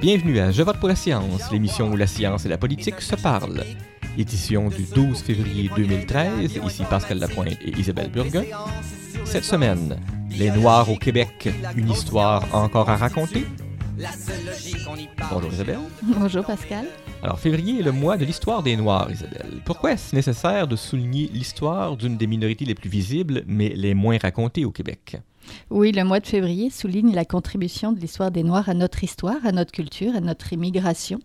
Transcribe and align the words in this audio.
Bienvenue 0.00 0.38
à 0.38 0.50
Je 0.50 0.62
vote 0.62 0.78
pour 0.78 0.88
la 0.88 0.96
science, 0.96 1.52
l'émission 1.52 1.92
où 1.92 1.96
la 1.96 2.06
science 2.06 2.46
et 2.46 2.48
la 2.48 2.56
politique 2.56 3.02
se 3.02 3.16
parlent. 3.16 3.64
Édition 4.16 4.70
du 4.70 4.84
12 4.84 5.20
février 5.20 5.70
2013, 5.76 6.58
ici 6.66 6.84
Pascal 6.88 7.18
Lapointe 7.18 7.58
et 7.62 7.78
Isabelle 7.78 8.10
Burguin. 8.10 8.44
Cette 9.26 9.44
semaine, 9.44 10.00
les 10.30 10.50
Noirs 10.52 10.88
au 10.90 10.96
Québec, 10.96 11.50
une 11.76 11.90
histoire 11.90 12.46
encore 12.54 12.88
à 12.88 12.96
raconter. 12.96 13.44
Bonjour 15.30 15.52
Isabelle. 15.52 15.80
Bonjour 16.02 16.46
Pascal. 16.46 16.86
Alors, 17.22 17.38
février 17.38 17.80
est 17.80 17.82
le 17.82 17.92
mois 17.92 18.16
de 18.16 18.24
l'histoire 18.24 18.62
des 18.62 18.76
Noirs, 18.76 19.10
Isabelle. 19.10 19.60
Pourquoi 19.66 19.92
est-ce 19.92 20.16
nécessaire 20.16 20.66
de 20.66 20.76
souligner 20.76 21.28
l'histoire 21.30 21.98
d'une 21.98 22.16
des 22.16 22.26
minorités 22.26 22.64
les 22.64 22.74
plus 22.74 22.88
visibles, 22.88 23.44
mais 23.46 23.68
les 23.68 23.92
moins 23.92 24.16
racontées 24.16 24.64
au 24.64 24.70
Québec? 24.70 25.18
Oui, 25.70 25.92
le 25.92 26.04
mois 26.04 26.20
de 26.20 26.26
février 26.26 26.70
souligne 26.70 27.14
la 27.14 27.24
contribution 27.24 27.92
de 27.92 28.00
l'histoire 28.00 28.30
des 28.30 28.42
Noirs 28.42 28.68
à 28.68 28.74
notre 28.74 29.04
histoire, 29.04 29.44
à 29.44 29.52
notre 29.52 29.72
culture, 29.72 30.14
à 30.14 30.20
notre 30.20 30.52
immigration. 30.52 31.20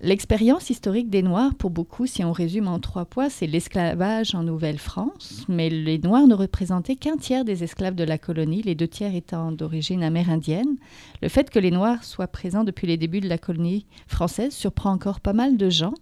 L'expérience 0.00 0.70
historique 0.70 1.10
des 1.10 1.22
Noirs, 1.22 1.54
pour 1.56 1.70
beaucoup, 1.70 2.06
si 2.06 2.22
on 2.22 2.30
résume 2.30 2.68
en 2.68 2.78
trois 2.78 3.04
points, 3.04 3.28
c'est 3.28 3.48
l'esclavage 3.48 4.34
en 4.34 4.44
Nouvelle-France, 4.44 5.44
mais 5.48 5.70
les 5.70 5.98
Noirs 5.98 6.28
ne 6.28 6.34
représentaient 6.34 6.94
qu'un 6.94 7.16
tiers 7.16 7.44
des 7.44 7.64
esclaves 7.64 7.96
de 7.96 8.04
la 8.04 8.16
colonie, 8.16 8.62
les 8.62 8.76
deux 8.76 8.86
tiers 8.86 9.14
étant 9.14 9.50
d'origine 9.50 10.04
amérindienne. 10.04 10.76
Le 11.20 11.28
fait 11.28 11.50
que 11.50 11.58
les 11.58 11.72
Noirs 11.72 12.04
soient 12.04 12.28
présents 12.28 12.62
depuis 12.62 12.86
les 12.86 12.96
débuts 12.96 13.20
de 13.20 13.28
la 13.28 13.38
colonie 13.38 13.86
française 14.06 14.52
surprend 14.54 14.92
encore 14.92 15.20
pas 15.20 15.32
mal 15.32 15.56
de 15.56 15.68
gens. 15.68 15.94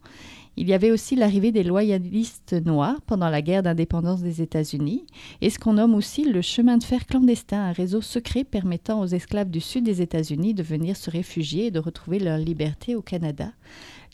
Il 0.59 0.69
y 0.69 0.75
avait 0.75 0.91
aussi 0.91 1.17
l'arrivée 1.17 1.53
des 1.53 1.63
loyalistes 1.63 2.55
noirs 2.65 3.01
pendant 3.03 3.29
la 3.29 3.43
guerre 3.43 3.63
d'indépendance 3.63 4.23
des 4.23 4.41
États-Unis 4.41 5.05
et 5.43 5.51
ce 5.51 5.59
qu'on 5.59 5.75
nomme 5.75 5.95
aussi 5.95 6.25
le 6.25 6.41
chemin 6.41 6.79
de 6.79 6.85
fer 6.85 7.05
clandestin, 7.05 7.61
un 7.61 7.73
réseau 7.73 8.01
secret 8.01 8.43
permettant 8.43 9.01
aux 9.01 9.07
esclaves 9.07 9.51
du 9.51 9.61
sud 9.61 9.85
des 9.85 10.01
États-Unis 10.01 10.55
de 10.55 10.63
venir 10.63 10.97
se 10.97 11.11
réfugier 11.11 11.67
et 11.67 11.71
de 11.71 11.79
retrouver 11.79 12.19
leur 12.19 12.39
liberté 12.39 12.97
au 12.97 13.03
Canada. 13.03 13.53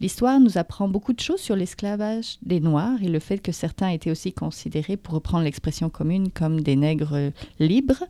L'histoire 0.00 0.40
nous 0.40 0.58
apprend 0.58 0.88
beaucoup 0.88 1.12
de 1.12 1.20
choses 1.20 1.40
sur 1.40 1.56
l'esclavage 1.56 2.38
des 2.42 2.60
Noirs 2.60 3.02
et 3.02 3.08
le 3.08 3.18
fait 3.18 3.38
que 3.38 3.52
certains 3.52 3.88
étaient 3.88 4.10
aussi 4.10 4.32
considérés, 4.32 4.96
pour 4.96 5.14
reprendre 5.14 5.44
l'expression 5.44 5.90
commune, 5.90 6.30
comme 6.30 6.60
des 6.60 6.76
nègres 6.76 7.30
libres. 7.58 8.04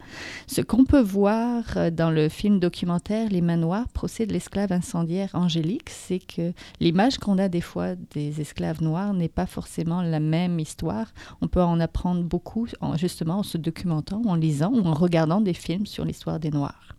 Ce 0.47 0.61
qu'on 0.61 0.85
peut 0.85 1.01
voir 1.01 1.65
dans 1.93 2.11
le 2.11 2.29
film 2.29 2.61
documentaire 2.61 3.29
Les 3.31 3.41
Mains 3.41 3.57
Noires, 3.57 3.89
procès 3.89 4.27
de 4.27 4.33
l'esclave 4.33 4.73
incendiaire 4.73 5.31
Angélique, 5.35 5.91
c'est 5.91 6.21
que 6.21 6.53
l'image 6.81 7.19
qu'on 7.19 7.39
a 7.39 7.49
des 7.49 7.61
fois 7.61 7.95
des 8.13 8.41
esclaves 8.41 8.83
noirs 8.83 9.13
n'est 9.13 9.29
pas 9.29 9.47
forcément 9.47 10.03
la 10.03 10.21
même 10.21 10.59
histoire. 10.59 11.13
On 11.41 11.49
peut 11.49 11.63
en 11.63 11.81
apprendre 11.81 12.23
beaucoup 12.23 12.67
justement 12.97 13.41
en 13.41 13.43
se 13.43 13.59
documentant, 13.59 14.23
en 14.27 14.35
lisant 14.35 14.73
ou 14.73 14.87
en 14.87 14.95
regardant 14.95 15.41
des 15.41 15.55
films 15.55 15.87
sur 15.87 16.05
l'histoire 16.05 16.39
des 16.39 16.51
Noirs. 16.51 16.92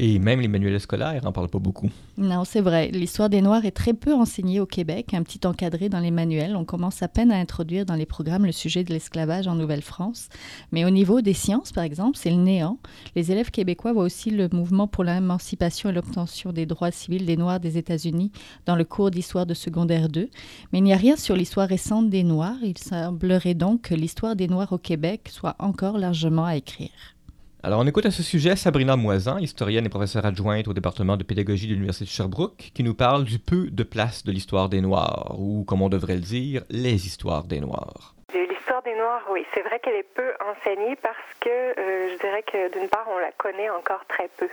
Et 0.00 0.20
même 0.20 0.40
les 0.40 0.46
manuels 0.46 0.78
scolaires 0.78 1.24
n'en 1.24 1.32
parlent 1.32 1.48
pas 1.48 1.58
beaucoup. 1.58 1.90
Non, 2.16 2.44
c'est 2.44 2.60
vrai. 2.60 2.88
L'histoire 2.92 3.28
des 3.28 3.42
Noirs 3.42 3.64
est 3.64 3.72
très 3.72 3.94
peu 3.94 4.14
enseignée 4.14 4.60
au 4.60 4.66
Québec, 4.66 5.12
un 5.12 5.24
petit 5.24 5.44
encadré 5.44 5.88
dans 5.88 5.98
les 5.98 6.12
manuels. 6.12 6.54
On 6.54 6.64
commence 6.64 7.02
à 7.02 7.08
peine 7.08 7.32
à 7.32 7.36
introduire 7.36 7.84
dans 7.84 7.96
les 7.96 8.06
programmes 8.06 8.46
le 8.46 8.52
sujet 8.52 8.84
de 8.84 8.92
l'esclavage 8.92 9.48
en 9.48 9.56
Nouvelle-France. 9.56 10.28
Mais 10.70 10.84
au 10.84 10.90
niveau 10.90 11.20
des 11.20 11.34
sciences, 11.34 11.72
par 11.72 11.82
exemple, 11.82 12.16
c'est 12.16 12.30
le 12.30 12.36
néant. 12.36 12.78
Les 13.16 13.32
élèves 13.32 13.50
québécois 13.50 13.92
voient 13.92 14.04
aussi 14.04 14.30
le 14.30 14.48
mouvement 14.52 14.86
pour 14.86 15.02
l'émancipation 15.02 15.90
et 15.90 15.92
l'obtention 15.92 16.52
des 16.52 16.64
droits 16.64 16.92
civils 16.92 17.26
des 17.26 17.36
Noirs 17.36 17.58
des 17.58 17.76
États-Unis 17.76 18.30
dans 18.66 18.76
le 18.76 18.84
cours 18.84 19.10
d'histoire 19.10 19.46
de 19.46 19.54
secondaire 19.54 20.08
2. 20.08 20.30
Mais 20.72 20.78
il 20.78 20.84
n'y 20.84 20.92
a 20.92 20.96
rien 20.96 21.16
sur 21.16 21.34
l'histoire 21.34 21.68
récente 21.68 22.08
des 22.08 22.22
Noirs. 22.22 22.58
Il 22.62 22.78
semblerait 22.78 23.54
donc 23.54 23.82
que 23.82 23.94
l'histoire 23.96 24.36
des 24.36 24.46
Noirs 24.46 24.72
au 24.72 24.78
Québec 24.78 25.28
soit 25.28 25.56
encore 25.58 25.98
largement 25.98 26.44
à 26.44 26.54
écrire. 26.54 27.17
Alors, 27.60 27.80
on 27.80 27.86
écoute 27.88 28.06
à 28.06 28.12
ce 28.12 28.22
sujet 28.22 28.54
Sabrina 28.54 28.94
Moisan, 28.94 29.38
historienne 29.38 29.84
et 29.84 29.88
professeure 29.88 30.24
adjointe 30.24 30.68
au 30.68 30.74
département 30.74 31.16
de 31.16 31.24
pédagogie 31.24 31.66
de 31.66 31.72
l'Université 31.72 32.04
de 32.04 32.10
Sherbrooke, 32.10 32.70
qui 32.72 32.84
nous 32.84 32.94
parle 32.94 33.24
du 33.24 33.40
peu 33.40 33.68
de 33.68 33.82
place 33.82 34.22
de 34.22 34.30
l'histoire 34.30 34.68
des 34.68 34.80
Noirs, 34.80 35.34
ou 35.40 35.64
comme 35.64 35.82
on 35.82 35.88
devrait 35.88 36.14
le 36.14 36.20
dire, 36.20 36.62
les 36.70 37.06
histoires 37.06 37.42
des 37.42 37.60
Noirs. 37.60 38.14
L'histoire 38.34 38.82
des 38.82 38.94
Noirs, 38.94 39.22
oui, 39.30 39.46
c'est 39.54 39.62
vrai 39.62 39.80
qu'elle 39.80 39.94
est 39.94 40.14
peu 40.14 40.34
enseignée 40.40 40.96
parce 40.96 41.16
que 41.40 41.48
euh, 41.48 42.10
je 42.12 42.18
dirais 42.18 42.42
que 42.42 42.68
d'une 42.68 42.88
part, 42.90 43.06
on 43.08 43.16
la 43.16 43.32
connaît 43.32 43.70
encore 43.70 44.04
très 44.04 44.28
peu. 44.36 44.50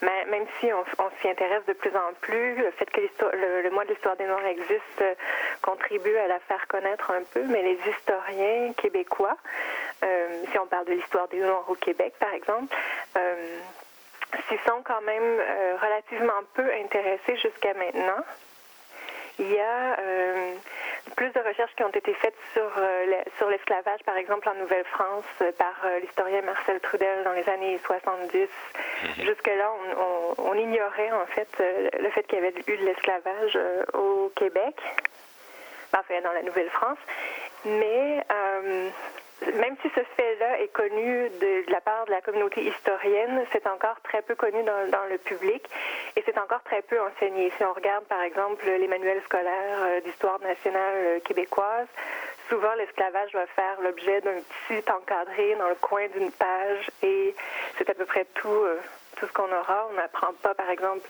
Mais 0.00 0.24
même 0.24 0.44
si 0.58 0.72
on, 0.72 0.84
s'y 1.20 1.28
intéresse 1.28 1.64
de 1.66 1.72
plus 1.72 1.94
en 1.94 2.12
plus, 2.20 2.56
le 2.56 2.72
fait 2.72 2.90
que 2.90 3.00
le, 3.00 3.62
le, 3.62 3.70
mois 3.70 3.84
de 3.84 3.90
l'histoire 3.90 4.16
des 4.16 4.24
Noirs 4.24 4.44
existe 4.46 5.02
euh, 5.02 5.14
contribue 5.62 6.16
à 6.16 6.26
la 6.26 6.40
faire 6.40 6.66
connaître 6.66 7.12
un 7.12 7.22
peu, 7.32 7.44
mais 7.44 7.62
les 7.62 7.78
historiens 7.88 8.72
québécois 8.72 9.36
euh, 10.02 10.42
si 10.50 10.58
on 10.58 10.66
parle 10.66 10.86
de 10.86 10.94
l'histoire 10.94 11.28
des 11.28 11.38
Noirs 11.38 11.64
au 11.68 11.76
Québec, 11.76 12.14
par 12.18 12.34
exemple, 12.34 12.74
s'y 14.48 14.58
sont 14.66 14.82
quand 14.82 15.00
même 15.02 15.40
relativement 15.80 16.42
peu 16.54 16.68
intéressés 16.74 17.36
jusqu'à 17.36 17.74
maintenant. 17.74 18.24
Il 19.38 19.52
y 19.52 19.60
a 19.60 19.96
plus 21.16 21.30
de 21.30 21.40
recherches 21.40 21.74
qui 21.76 21.84
ont 21.84 21.90
été 21.90 22.12
faites 22.14 22.36
sur, 22.52 22.70
sur 23.38 23.48
l'esclavage, 23.48 24.00
par 24.04 24.16
exemple 24.16 24.48
en 24.48 24.54
Nouvelle-France, 24.54 25.24
par 25.58 25.74
l'historien 26.00 26.42
Marcel 26.42 26.80
Trudel 26.80 27.24
dans 27.24 27.32
les 27.32 27.48
années 27.48 27.78
70. 27.84 28.38
Mhm. 28.38 29.24
Jusque-là, 29.24 29.70
on, 30.38 30.54
ignorait 30.54 31.12
en 31.12 31.26
fait 31.26 31.48
le 31.98 32.10
fait 32.10 32.22
qu'il 32.24 32.38
y 32.38 32.42
avait 32.42 32.54
eu 32.66 32.76
de 32.76 32.84
l'esclavage 32.84 33.58
au 33.94 34.30
Québec, 34.36 34.76
enfin 35.92 36.20
dans 36.22 36.32
la 36.32 36.42
Nouvelle-France. 36.42 36.98
Mais 37.64 38.24
même 39.54 39.76
si 39.82 39.88
ce 39.94 40.00
fait-là 40.16 40.60
est 40.60 40.72
connu 40.72 41.28
de, 41.40 41.70
la 41.70 41.80
part 41.80 42.04
de 42.06 42.10
la 42.10 42.20
communauté 42.20 42.62
historienne, 42.62 43.44
c'est 43.52 43.66
encore 43.66 44.00
très 44.02 44.22
peu 44.22 44.34
connu 44.34 44.62
dans, 44.62 45.06
le 45.10 45.18
public 45.18 45.68
et 46.16 46.22
c'est 46.24 46.38
encore 46.38 46.62
très 46.62 46.82
peu 46.82 47.00
enseigné. 47.00 47.52
Si 47.56 47.64
on 47.64 47.72
regarde 47.72 48.04
par 48.04 48.22
exemple 48.22 48.64
les 48.64 48.88
manuels 48.88 49.22
scolaires 49.24 49.82
euh, 49.82 50.00
d'histoire 50.00 50.40
nationale 50.40 50.94
euh, 50.96 51.20
québécoise, 51.20 51.86
souvent 52.48 52.72
l'esclavage 52.74 53.32
va 53.32 53.46
faire 53.46 53.80
l'objet 53.82 54.20
d'un 54.20 54.40
petit 54.40 54.90
encadré 54.90 55.54
dans 55.56 55.68
le 55.68 55.74
coin 55.76 56.06
d'une 56.08 56.30
page 56.32 56.90
et 57.02 57.34
c'est 57.78 57.88
à 57.90 57.94
peu 57.94 58.04
près 58.04 58.26
tout, 58.34 58.48
euh, 58.48 58.80
tout 59.16 59.26
ce 59.26 59.32
qu'on 59.32 59.52
aura. 59.52 59.88
On 59.90 59.94
n'apprend 59.94 60.32
pas 60.42 60.54
par 60.54 60.70
exemple 60.70 61.08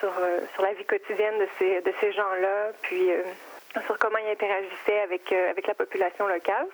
sur, 0.00 0.10
la 0.58 0.72
vie 0.72 0.84
quotidienne 0.84 1.38
de 1.38 1.48
ces, 1.56 1.80
de 1.82 1.92
ces 2.00 2.12
gens-là, 2.12 2.72
puis 2.82 3.10
sur 3.86 3.96
comment 3.96 4.18
ils 4.18 4.32
interagissaient 4.32 5.00
avec, 5.02 5.30
avec 5.30 5.68
la 5.68 5.74
population 5.74 6.26
locale. 6.26 6.66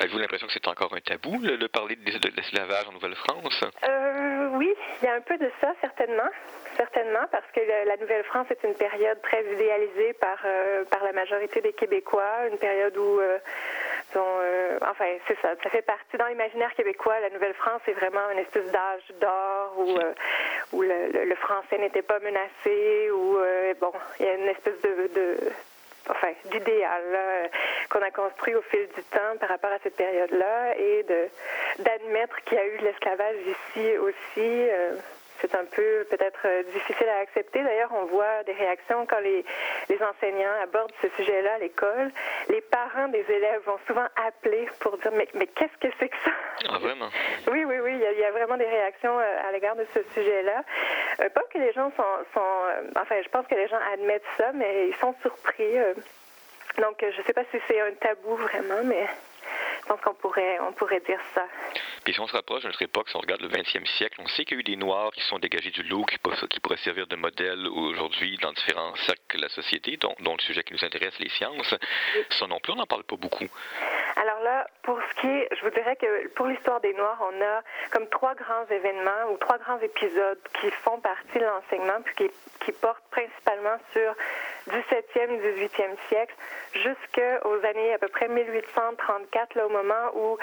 Avez-vous 0.00 0.18
l'impression 0.18 0.46
que 0.46 0.52
c'est 0.52 0.66
encore 0.66 0.92
un 0.92 1.00
tabou, 1.00 1.38
de 1.38 1.66
parler 1.68 1.96
de, 1.96 2.36
l'esclavage 2.36 2.88
en 2.88 2.92
Nouvelle-France? 2.92 3.64
Euh, 3.88 4.48
oui, 4.54 4.74
il 5.00 5.04
y 5.06 5.08
a 5.08 5.14
un 5.14 5.20
peu 5.20 5.38
de 5.38 5.50
ça, 5.60 5.72
certainement. 5.80 6.28
Certainement, 6.76 7.24
parce 7.30 7.46
que 7.54 7.60
la 7.60 7.96
Nouvelle-France 7.98 8.48
est 8.50 8.64
une 8.64 8.74
période 8.74 9.22
très 9.22 9.44
idéalisée 9.44 10.12
par, 10.14 10.38
euh, 10.44 10.84
par 10.86 11.04
la 11.04 11.12
majorité 11.12 11.60
des 11.60 11.72
Québécois, 11.72 12.48
une 12.50 12.58
période 12.58 12.96
où, 12.96 13.20
euh, 13.20 13.38
euh, 14.16 14.78
enfin, 14.82 15.04
c'est 15.28 15.40
ça, 15.40 15.54
ça 15.62 15.70
fait 15.70 15.82
partie 15.82 16.16
dans 16.16 16.26
l'imaginaire 16.26 16.74
québécois. 16.74 17.20
La 17.20 17.30
Nouvelle-France 17.30 17.82
est 17.86 17.92
vraiment 17.92 18.28
une 18.32 18.38
espèce 18.38 18.70
d'âge 18.72 19.04
d'or 19.20 19.74
où, 19.78 19.96
où 20.72 20.82
le, 20.82 21.24
le, 21.24 21.34
français 21.36 21.78
n'était 21.78 22.02
pas 22.02 22.18
menacé, 22.18 23.10
où, 23.12 23.38
bon, 23.80 23.92
il 24.18 24.26
y 24.26 24.28
a 24.28 24.34
une 24.34 24.48
espèce 24.48 24.80
de, 24.82 25.10
de 25.14 25.52
enfin, 26.08 26.32
d'idéal 26.46 27.50
qu'on 27.90 28.02
a 28.02 28.10
construit 28.10 28.54
au 28.54 28.62
fil 28.62 28.86
du 28.94 29.02
temps 29.04 29.36
par 29.40 29.48
rapport 29.48 29.70
à 29.70 29.78
cette 29.82 29.96
période-là 29.96 30.76
et 30.78 31.04
d'admettre 31.78 32.42
qu'il 32.44 32.58
y 32.58 32.60
a 32.60 32.66
eu 32.66 32.78
de 32.78 32.84
l'esclavage 32.84 33.36
ici 33.46 33.98
aussi. 33.98 34.68
C'est 35.44 35.56
un 35.56 35.64
peu 35.66 36.06
peut-être 36.08 36.40
euh, 36.46 36.62
difficile 36.72 37.08
à 37.08 37.18
accepter. 37.18 37.62
D'ailleurs, 37.62 37.92
on 37.92 38.06
voit 38.06 38.42
des 38.44 38.52
réactions 38.52 39.04
quand 39.06 39.18
les, 39.20 39.44
les 39.90 39.98
enseignants 40.02 40.54
abordent 40.62 40.94
ce 41.02 41.08
sujet-là 41.16 41.54
à 41.54 41.58
l'école. 41.58 42.10
Les 42.48 42.62
parents 42.62 43.08
des 43.08 43.24
élèves 43.28 43.60
vont 43.66 43.78
souvent 43.86 44.06
appeler 44.26 44.66
pour 44.80 44.96
dire 44.98 45.12
mais, 45.12 45.28
mais 45.34 45.46
qu'est-ce 45.48 45.76
que 45.86 45.92
c'est 45.98 46.08
que 46.08 46.16
ça? 46.24 46.30
Ah 46.70 46.78
vraiment? 46.78 47.10
Oui, 47.50 47.64
oui, 47.66 47.76
oui. 47.82 47.92
Il 47.94 48.18
y, 48.18 48.24
a, 48.24 48.30
vraiment 48.30 48.56
des 48.56 48.64
réactions 48.64 49.18
euh, 49.18 49.48
à 49.48 49.52
l'égard 49.52 49.76
de 49.76 49.86
ce 49.92 50.00
sujet-là. 50.14 50.64
Euh, 51.20 51.28
pas 51.28 51.42
que 51.52 51.58
les 51.58 51.72
gens 51.72 51.92
sont, 51.94 52.24
sont 52.32 52.96
enfin, 52.96 53.16
je 53.22 53.28
pense 53.28 53.46
que 53.46 53.54
les 53.54 53.68
gens 53.68 53.80
admettent 53.92 54.22
ça, 54.38 54.52
mais 54.54 54.88
ils 54.88 54.96
sont 54.96 55.14
surpris. 55.20 55.74
donc, 56.78 56.96
je 57.00 57.18
ne 57.18 57.24
sais 57.24 57.34
pas 57.34 57.44
si 57.50 57.58
c'est 57.68 57.80
un 57.80 57.92
tabou 57.92 58.36
vraiment, 58.36 58.82
mais 58.84 59.06
je 59.82 59.86
pense 59.88 60.00
qu'on 60.00 60.14
pourrait, 60.14 60.58
on 60.66 60.72
pourrait 60.72 61.00
dire 61.00 61.20
ça. 61.34 61.44
Puis 62.04 62.12
si 62.12 62.20
on 62.20 62.26
se 62.26 62.32
rapproche 62.32 62.62
de 62.62 62.68
notre 62.68 62.82
époque, 62.82 63.08
si 63.08 63.16
on 63.16 63.20
regarde 63.20 63.40
le 63.40 63.48
20e 63.48 63.86
siècle, 63.96 64.20
on 64.20 64.28
sait 64.28 64.44
qu'il 64.44 64.56
y 64.56 64.58
a 64.58 64.60
eu 64.60 64.62
des 64.64 64.76
Noirs 64.76 65.10
qui 65.12 65.22
sont 65.22 65.38
dégagés 65.38 65.70
du 65.70 65.82
lot, 65.82 66.04
qui, 66.04 66.18
qui 66.50 66.60
pourraient 66.60 66.76
servir 66.78 67.06
de 67.06 67.16
modèle 67.16 67.66
aujourd'hui 67.66 68.36
dans 68.42 68.52
différents 68.52 68.94
cercles 69.06 69.36
de 69.36 69.42
la 69.42 69.48
société, 69.48 69.96
dont, 69.96 70.14
dont, 70.20 70.36
le 70.36 70.42
sujet 70.42 70.62
qui 70.62 70.74
nous 70.74 70.84
intéresse, 70.84 71.18
les 71.18 71.30
sciences. 71.30 71.74
Ça 72.30 72.46
non 72.46 72.60
plus, 72.60 72.72
on 72.72 72.76
n'en 72.76 72.86
parle 72.86 73.04
pas 73.04 73.16
beaucoup. 73.16 73.48
Alors 74.16 74.40
là, 74.40 74.66
pour 74.82 74.98
ce 75.02 75.20
qui 75.20 75.26
est, 75.26 75.48
je 75.56 75.64
vous 75.64 75.70
dirais 75.70 75.96
que 75.96 76.28
pour 76.28 76.46
l'histoire 76.46 76.80
des 76.80 76.94
Noirs, 76.94 77.20
on 77.20 77.42
a 77.42 77.62
comme 77.90 78.06
trois 78.08 78.34
grands 78.34 78.64
événements 78.70 79.32
ou 79.32 79.36
trois 79.38 79.58
grands 79.58 79.78
épisodes 79.80 80.38
qui 80.60 80.70
font 80.70 81.00
partie 81.00 81.38
de 81.38 81.44
l'enseignement, 81.44 82.00
puis 82.04 82.14
qui, 82.14 82.30
qui 82.64 82.72
portent 82.72 83.04
principalement 83.10 83.76
sur 83.92 84.14
17e, 84.70 85.40
18e 85.40 85.96
siècle, 86.08 86.34
jusqu'aux 86.74 87.66
années 87.66 87.94
à 87.94 87.98
peu 87.98 88.08
près 88.08 88.28
1834, 88.28 89.54
là, 89.56 89.66
au 89.66 89.70
moment 89.70 90.10
où 90.14 90.38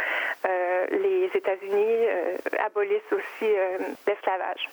euh, 0.45 0.85
les 0.91 1.31
États-Unis 1.33 2.07
euh, 2.07 2.37
abolissent 2.59 3.11
aussi 3.11 3.43
euh, 3.43 3.77
l'esclavage. 4.05 4.69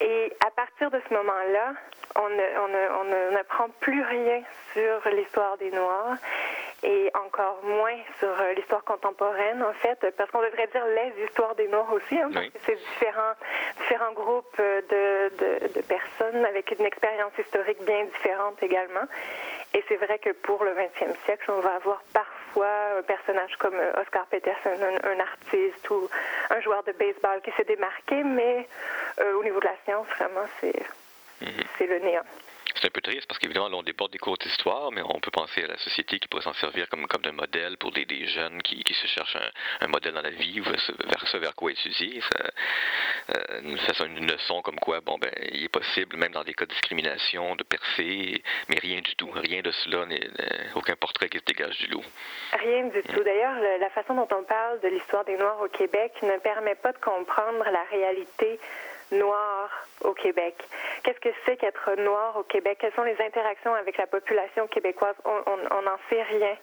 Et 0.00 0.32
à 0.44 0.50
partir 0.50 0.90
de 0.90 1.00
ce 1.08 1.14
moment-là, 1.14 1.74
on 2.16 3.32
n'apprend 3.32 3.68
plus 3.80 4.02
rien 4.02 4.42
sur 4.72 5.08
l'histoire 5.10 5.56
des 5.58 5.70
Noirs 5.70 6.16
et 6.82 7.10
encore 7.14 7.60
moins 7.62 7.96
sur 8.18 8.28
euh, 8.28 8.52
l'histoire 8.54 8.82
contemporaine, 8.82 9.62
en 9.62 9.72
fait, 9.74 10.04
parce 10.16 10.30
qu'on 10.30 10.42
devrait 10.42 10.66
dire 10.66 10.84
les 10.86 11.24
histoires 11.24 11.54
des 11.54 11.68
Noirs 11.68 11.92
aussi, 11.92 12.18
hein, 12.18 12.30
parce 12.32 12.46
que 12.46 12.58
c'est 12.66 12.74
différents, 12.74 13.34
différents 13.78 14.12
groupes 14.12 14.56
euh, 14.58 14.80
de, 14.90 15.36
de, 15.36 15.74
de, 15.74 15.80
personnes 15.82 16.44
avec 16.44 16.72
une 16.76 16.84
expérience 16.84 17.32
historique 17.38 17.82
bien 17.84 18.04
différente 18.04 18.60
également. 18.62 19.06
Et 19.74 19.82
c'est 19.88 19.96
vrai 19.96 20.18
que 20.18 20.30
pour 20.30 20.64
le 20.64 20.72
20e 20.72 21.14
siècle, 21.24 21.50
on 21.50 21.60
va 21.60 21.76
avoir 21.76 22.02
parfois 22.12 22.98
un 22.98 23.02
personnage 23.02 23.56
comme 23.56 23.74
euh, 23.74 24.00
Oscar 24.02 24.26
Peterson, 24.26 24.76
un, 25.04 25.20
artiste 25.20 25.88
ou 25.90 26.08
un 26.50 26.60
joueur 26.60 26.82
de 26.82 26.92
baseball 26.92 27.40
qui 27.42 27.52
s'est 27.52 27.64
démarqué, 27.64 28.22
mais 28.22 28.66
au 29.18 29.42
niveau 29.44 29.60
de 29.60 29.66
la 29.66 29.76
science, 29.84 30.06
vraiment, 30.18 30.46
c'est 30.60 30.86
mhm. 31.40 31.64
c'est 31.78 31.86
le 31.86 31.98
néant 31.98 32.24
c'est 32.82 32.88
un 32.88 32.90
peu 32.90 33.00
triste 33.00 33.26
parce 33.28 33.38
qu'évidemment, 33.38 33.68
on 33.72 33.82
déborde 33.82 34.12
des 34.12 34.18
cours 34.18 34.36
d'histoire, 34.38 34.90
mais 34.92 35.02
on 35.04 35.20
peut 35.20 35.30
penser 35.30 35.62
à 35.62 35.68
la 35.68 35.78
société 35.78 36.18
qui 36.18 36.28
pourrait 36.28 36.42
s'en 36.42 36.54
servir 36.54 36.88
comme, 36.88 37.06
comme 37.06 37.22
un 37.24 37.32
modèle 37.32 37.76
pour 37.76 37.92
des, 37.92 38.04
des 38.04 38.26
jeunes 38.26 38.60
qui, 38.62 38.82
qui, 38.82 38.94
se 38.94 39.06
cherchent 39.06 39.36
un, 39.36 39.84
un, 39.84 39.88
modèle 39.88 40.14
dans 40.14 40.22
la 40.22 40.30
vie, 40.30 40.60
vers 40.60 40.80
ce 40.80 41.36
vers 41.36 41.54
quoi 41.54 41.70
étudier. 41.70 42.20
Ça, 42.20 42.44
euh, 43.36 43.60
nous 43.62 43.78
faisons 43.78 44.06
une 44.06 44.30
leçon 44.30 44.62
comme 44.62 44.78
quoi, 44.80 45.00
bon, 45.00 45.18
ben, 45.18 45.30
il 45.52 45.64
est 45.64 45.68
possible, 45.68 46.16
même 46.16 46.32
dans 46.32 46.44
des 46.44 46.54
cas 46.54 46.64
de 46.64 46.70
discrimination, 46.70 47.54
de 47.56 47.62
percer, 47.62 48.42
mais 48.68 48.78
rien 48.80 49.00
du 49.00 49.14
tout. 49.16 49.30
Rien 49.32 49.62
de 49.62 49.70
cela, 49.70 50.06
aucun 50.74 50.96
portrait 50.96 51.28
qui 51.28 51.38
se 51.38 51.44
dégage 51.44 51.78
du 51.78 51.86
loup. 51.88 52.04
Rien 52.58 52.84
du 52.84 53.02
tout. 53.02 53.22
D'ailleurs, 53.22 53.54
la 53.78 53.90
façon 53.90 54.14
dont 54.14 54.28
on 54.36 54.42
parle 54.44 54.80
de 54.80 54.88
l'histoire 54.88 55.24
des 55.24 55.36
Noirs 55.36 55.60
au 55.60 55.68
Québec 55.68 56.12
ne 56.22 56.38
permet 56.38 56.74
pas 56.74 56.92
de 56.92 56.98
comprendre 56.98 57.64
la 57.70 57.82
réalité 57.90 58.58
noir 59.12 59.70
au 60.02 60.12
Québec. 60.14 60.56
Qu'est-ce 61.02 61.20
que 61.20 61.28
c'est 61.44 61.56
qu'être 61.56 61.94
noir 61.96 62.36
au 62.36 62.42
Québec? 62.42 62.78
Quelles 62.80 62.94
sont 62.94 63.02
les 63.02 63.20
interactions 63.20 63.74
avec 63.74 63.96
la 63.96 64.06
population 64.06 64.66
québécoise? 64.66 65.14
On 65.24 65.82
n'en 65.82 65.98
sait 66.08 66.22
rien. 66.22 66.56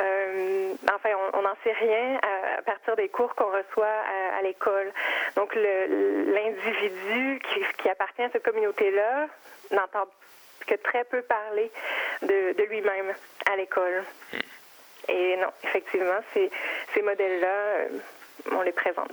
Euh, 0.00 0.74
enfin, 0.92 1.10
on 1.32 1.42
n'en 1.42 1.56
sait 1.64 1.72
rien 1.72 2.18
à, 2.22 2.62
partir 2.62 2.96
des 2.96 3.08
cours 3.08 3.34
qu'on 3.34 3.50
reçoit 3.50 3.86
à, 4.36 4.42
l'école. 4.42 4.92
Donc, 5.36 5.54
l'individu 5.54 7.40
qui, 7.78 7.88
appartient 7.88 8.22
à 8.22 8.30
cette 8.30 8.44
communauté-là 8.44 9.28
n'entend 9.70 10.06
que 10.66 10.74
très 10.74 11.04
peu 11.04 11.22
parler 11.22 11.70
de, 12.22 12.62
lui-même 12.64 13.14
à 13.50 13.56
l'école. 13.56 14.04
Et 15.08 15.36
non, 15.36 15.52
effectivement, 15.62 16.18
ces, 16.34 16.50
modèles-là, 17.02 17.46
euh, 17.46 17.88
on 18.52 18.62
les 18.62 18.72
présente. 18.72 19.12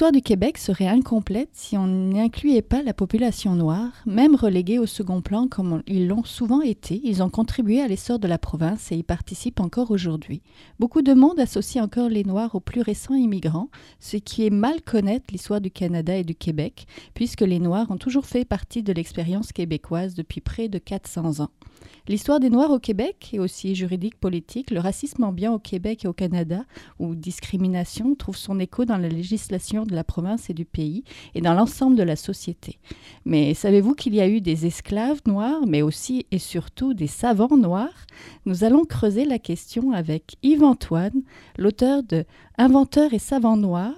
L'histoire 0.00 0.12
du 0.12 0.22
Québec 0.22 0.56
serait 0.56 0.86
incomplète 0.86 1.50
si 1.52 1.76
on 1.76 1.86
n'incluait 1.86 2.62
pas 2.62 2.82
la 2.82 2.94
population 2.94 3.54
noire, 3.54 3.92
même 4.06 4.34
reléguée 4.34 4.78
au 4.78 4.86
second 4.86 5.20
plan 5.20 5.46
comme 5.46 5.82
ils 5.86 6.08
l'ont 6.08 6.24
souvent 6.24 6.62
été. 6.62 7.02
Ils 7.04 7.22
ont 7.22 7.28
contribué 7.28 7.82
à 7.82 7.86
l'essor 7.86 8.18
de 8.18 8.26
la 8.26 8.38
province 8.38 8.90
et 8.92 8.96
y 8.96 9.02
participent 9.02 9.60
encore 9.60 9.90
aujourd'hui. 9.90 10.40
Beaucoup 10.78 11.02
de 11.02 11.12
monde 11.12 11.38
associe 11.38 11.84
encore 11.84 12.08
les 12.08 12.24
Noirs 12.24 12.54
aux 12.54 12.60
plus 12.60 12.80
récents 12.80 13.12
immigrants, 13.12 13.68
ce 13.98 14.16
qui 14.16 14.46
est 14.46 14.50
mal 14.50 14.80
connaître 14.80 15.26
l'histoire 15.32 15.60
du 15.60 15.70
Canada 15.70 16.16
et 16.16 16.24
du 16.24 16.34
Québec, 16.34 16.86
puisque 17.12 17.42
les 17.42 17.58
Noirs 17.58 17.90
ont 17.90 17.98
toujours 17.98 18.24
fait 18.24 18.46
partie 18.46 18.82
de 18.82 18.94
l'expérience 18.94 19.52
québécoise 19.52 20.14
depuis 20.14 20.40
près 20.40 20.70
de 20.70 20.78
400 20.78 21.40
ans. 21.40 21.50
L'histoire 22.08 22.40
des 22.40 22.50
Noirs 22.50 22.70
au 22.70 22.78
Québec 22.78 23.30
est 23.32 23.38
aussi 23.38 23.74
juridique, 23.74 24.18
politique. 24.18 24.70
Le 24.70 24.80
racisme 24.80 25.24
ambiant 25.24 25.54
au 25.54 25.58
Québec 25.58 26.04
et 26.04 26.08
au 26.08 26.12
Canada, 26.12 26.64
où 26.98 27.14
discrimination 27.14 28.14
trouve 28.14 28.36
son 28.36 28.58
écho 28.58 28.84
dans 28.84 28.96
la 28.96 29.08
législation 29.08 29.84
de 29.90 29.96
la 29.96 30.04
province 30.04 30.48
et 30.50 30.54
du 30.54 30.64
pays 30.64 31.04
et 31.34 31.40
dans 31.40 31.54
l'ensemble 31.54 31.96
de 31.96 32.02
la 32.02 32.16
société. 32.16 32.78
Mais 33.24 33.54
savez-vous 33.54 33.94
qu'il 33.94 34.14
y 34.14 34.20
a 34.20 34.28
eu 34.28 34.40
des 34.40 34.66
esclaves 34.66 35.20
noirs, 35.26 35.66
mais 35.66 35.82
aussi 35.82 36.26
et 36.30 36.38
surtout 36.38 36.94
des 36.94 37.06
savants 37.06 37.56
noirs? 37.56 38.06
Nous 38.46 38.64
allons 38.64 38.84
creuser 38.84 39.24
la 39.24 39.38
question 39.38 39.92
avec 39.92 40.36
Yves 40.42 40.64
Antoine, 40.64 41.22
l'auteur 41.58 42.02
de 42.02 42.24
Inventeur 42.58 43.14
et 43.14 43.18
savant 43.18 43.56
noir 43.56 43.94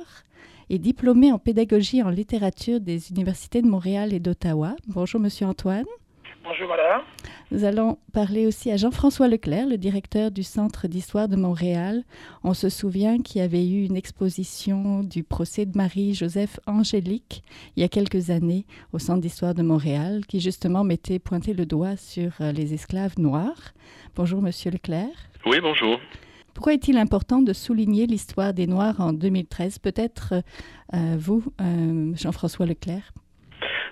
et 0.70 0.78
diplômé 0.78 1.32
en 1.32 1.38
pédagogie 1.38 1.98
et 1.98 2.02
en 2.02 2.10
littérature 2.10 2.80
des 2.80 3.10
universités 3.10 3.60
de 3.60 3.68
Montréal 3.68 4.12
et 4.12 4.20
d'Ottawa. 4.20 4.74
Bonjour, 4.86 5.20
Monsieur 5.20 5.46
Antoine. 5.46 5.84
Bonjour 6.44 6.68
madame. 6.68 7.02
Nous 7.52 7.64
allons 7.64 7.98
parler 8.14 8.46
aussi 8.46 8.70
à 8.70 8.78
Jean-François 8.78 9.28
Leclerc, 9.28 9.66
le 9.66 9.76
directeur 9.76 10.30
du 10.30 10.42
Centre 10.42 10.88
d'histoire 10.88 11.28
de 11.28 11.36
Montréal. 11.36 12.02
On 12.44 12.54
se 12.54 12.70
souvient 12.70 13.18
qu'il 13.18 13.42
y 13.42 13.44
avait 13.44 13.68
eu 13.68 13.84
une 13.84 13.94
exposition 13.94 15.02
du 15.02 15.22
procès 15.22 15.66
de 15.66 15.76
Marie-Joseph 15.76 16.58
Angélique 16.66 17.44
il 17.76 17.82
y 17.82 17.84
a 17.84 17.88
quelques 17.88 18.30
années 18.30 18.64
au 18.94 18.98
Centre 18.98 19.20
d'histoire 19.20 19.52
de 19.52 19.62
Montréal 19.62 20.24
qui 20.26 20.40
justement 20.40 20.82
mettait 20.82 21.18
pointé 21.18 21.52
le 21.52 21.66
doigt 21.66 21.98
sur 21.98 22.32
euh, 22.40 22.52
les 22.52 22.72
esclaves 22.72 23.18
noirs. 23.18 23.74
Bonjour 24.16 24.40
monsieur 24.40 24.70
Leclerc. 24.70 25.28
Oui, 25.44 25.58
bonjour. 25.60 25.98
Pourquoi 26.54 26.72
est-il 26.72 26.96
important 26.96 27.42
de 27.42 27.52
souligner 27.52 28.06
l'histoire 28.06 28.54
des 28.54 28.66
Noirs 28.66 28.98
en 28.98 29.12
2013 29.12 29.78
Peut-être 29.78 30.42
euh, 30.94 31.16
vous, 31.18 31.44
euh, 31.60 32.12
Jean-François 32.14 32.64
Leclerc? 32.64 33.12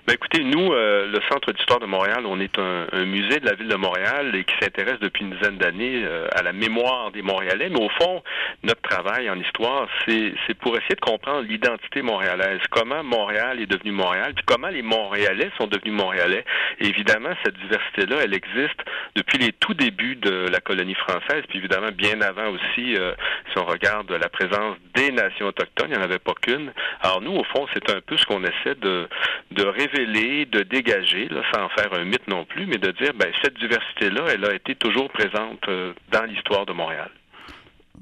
Ben 0.07 0.13
écoutez, 0.15 0.43
nous, 0.43 0.73
euh, 0.73 1.05
le 1.11 1.19
Centre 1.29 1.51
d'histoire 1.51 1.79
de 1.79 1.85
Montréal, 1.85 2.25
on 2.25 2.39
est 2.39 2.57
un, 2.57 2.87
un, 2.91 3.05
musée 3.05 3.39
de 3.39 3.45
la 3.45 3.53
ville 3.53 3.67
de 3.67 3.75
Montréal 3.75 4.35
et 4.35 4.43
qui 4.43 4.55
s'intéresse 4.59 4.99
depuis 4.99 5.23
une 5.23 5.35
dizaine 5.35 5.57
d'années 5.59 6.01
euh, 6.03 6.27
à 6.33 6.41
la 6.41 6.53
mémoire 6.53 7.11
des 7.11 7.21
Montréalais. 7.21 7.69
Mais 7.69 7.79
au 7.79 7.89
fond, 7.89 8.23
notre 8.63 8.81
travail 8.81 9.29
en 9.29 9.39
histoire, 9.39 9.87
c'est 10.07 10.33
pour 10.59 10.75
essayer 10.75 10.95
de 10.95 11.01
comprendre 11.01 11.41
l'identité 11.41 12.01
montréalaise, 12.01 12.61
comment 12.71 13.03
Montréal 13.03 13.61
est 13.61 13.67
devenu 13.67 13.91
Montréal, 13.91 14.33
puis 14.35 14.43
comment 14.47 14.69
les 14.69 14.81
Montréalais 14.81 15.51
sont 15.59 15.67
devenus 15.67 15.93
Montréalais. 15.93 16.45
Évidemment, 16.79 17.35
cette 17.45 17.57
diversité-là, 17.57 18.21
elle 18.23 18.33
existe 18.33 18.81
depuis 19.15 19.37
les 19.37 19.51
tout 19.51 19.75
débuts 19.75 20.15
de 20.15 20.47
la 20.51 20.61
colonie 20.61 20.95
française, 20.95 21.43
puis 21.47 21.59
évidemment 21.59 21.91
bien 21.93 22.21
avant 22.21 22.49
aussi, 22.49 22.95
euh, 22.95 23.13
si 23.51 23.57
on 23.59 23.65
regarde 23.65 24.11
la 24.11 24.29
présence 24.29 24.77
des 24.95 25.11
nations 25.11 25.45
autochtones, 25.45 25.89
il 25.91 25.97
n'y 25.97 26.01
en 26.01 26.05
avait 26.05 26.17
pas 26.17 26.33
qu'une. 26.41 26.71
Alors 27.01 27.21
nous, 27.21 27.33
au 27.33 27.43
fond, 27.43 27.67
c'est 27.73 27.87
un 27.91 28.01
peu 28.01 28.17
ce 28.17 28.25
qu'on 28.25 28.43
essaie 28.43 28.75
de, 28.81 29.07
de 29.51 29.63
révéler 29.63 29.90
de 29.93 30.63
dégager, 30.63 31.27
là, 31.29 31.41
sans 31.53 31.69
faire 31.69 31.93
un 31.93 32.05
mythe 32.05 32.27
non 32.27 32.45
plus, 32.45 32.65
mais 32.65 32.77
de 32.77 32.91
dire, 32.91 33.13
ben, 33.13 33.31
cette 33.43 33.57
diversité-là, 33.57 34.25
elle 34.33 34.45
a 34.45 34.53
été 34.53 34.75
toujours 34.75 35.09
présente 35.09 35.67
euh, 35.67 35.93
dans 36.11 36.23
l'histoire 36.23 36.65
de 36.65 36.73
Montréal. 36.73 37.09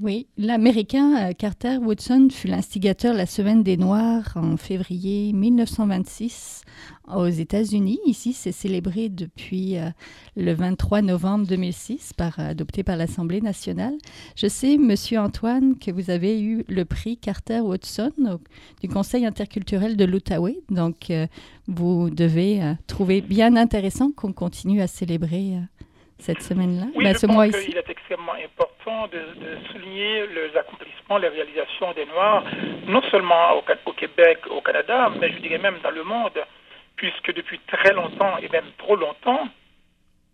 Oui, 0.01 0.27
l'Américain 0.37 1.29
euh, 1.29 1.33
Carter 1.33 1.75
Woodson 1.75 2.29
fut 2.31 2.47
l'instigateur 2.47 3.11
de 3.11 3.17
la 3.17 3.25
Semaine 3.25 3.63
des 3.63 3.75
Noirs 3.75 4.31
en 4.35 4.55
février 4.55 5.33
1926 5.33 6.61
aux 7.13 7.27
États-Unis. 7.27 7.99
Ici, 8.05 8.31
c'est 8.31 8.53
célébré 8.53 9.09
depuis 9.09 9.77
euh, 9.77 9.89
le 10.37 10.53
23 10.53 11.01
novembre 11.01 11.45
2006, 11.47 12.13
par, 12.13 12.39
adopté 12.39 12.81
par 12.83 12.95
l'Assemblée 12.95 13.41
nationale. 13.41 13.97
Je 14.37 14.47
sais, 14.47 14.77
Monsieur 14.77 15.19
Antoine, 15.19 15.77
que 15.77 15.91
vous 15.91 16.09
avez 16.11 16.41
eu 16.41 16.63
le 16.69 16.85
prix 16.85 17.17
Carter 17.17 17.59
Woodson 17.59 18.39
du 18.81 18.87
Conseil 18.87 19.25
interculturel 19.25 19.97
de 19.97 20.05
l'Outaouais. 20.05 20.61
Donc, 20.69 21.09
euh, 21.09 21.27
vous 21.67 22.09
devez 22.09 22.61
trouver 22.87 23.19
bien 23.19 23.57
intéressant 23.57 24.11
qu'on 24.11 24.31
continue 24.31 24.81
à 24.81 24.87
célébrer 24.87 25.57
cette 26.19 26.41
semaine-là. 26.41 26.85
Oui, 26.95 27.05
ben, 27.05 27.13
je 27.13 27.19
ce 27.19 27.25
pense 27.25 27.57
qu'il 27.57 27.77
est 27.77 27.89
extrêmement 27.89 28.33
important 28.33 29.07
de, 29.07 29.19
souligner 29.71 30.27
les 30.27 30.57
accomplissements, 30.57 31.17
les 31.17 31.29
réalisations 31.29 31.93
des 31.93 32.05
Noirs, 32.05 32.43
non 32.87 33.01
seulement 33.09 33.57
au, 33.57 33.63
au, 33.85 33.93
Québec, 33.93 34.39
au 34.49 34.61
Canada, 34.61 35.09
mais 35.19 35.31
je 35.31 35.37
dirais 35.39 35.57
même 35.57 35.79
dans 35.81 35.91
le 35.91 36.03
monde, 36.03 36.39
puisque 36.95 37.33
depuis 37.33 37.59
très 37.67 37.93
longtemps, 37.93 38.37
et 38.37 38.49
même 38.49 38.65
trop 38.77 38.95
longtemps, 38.95 39.47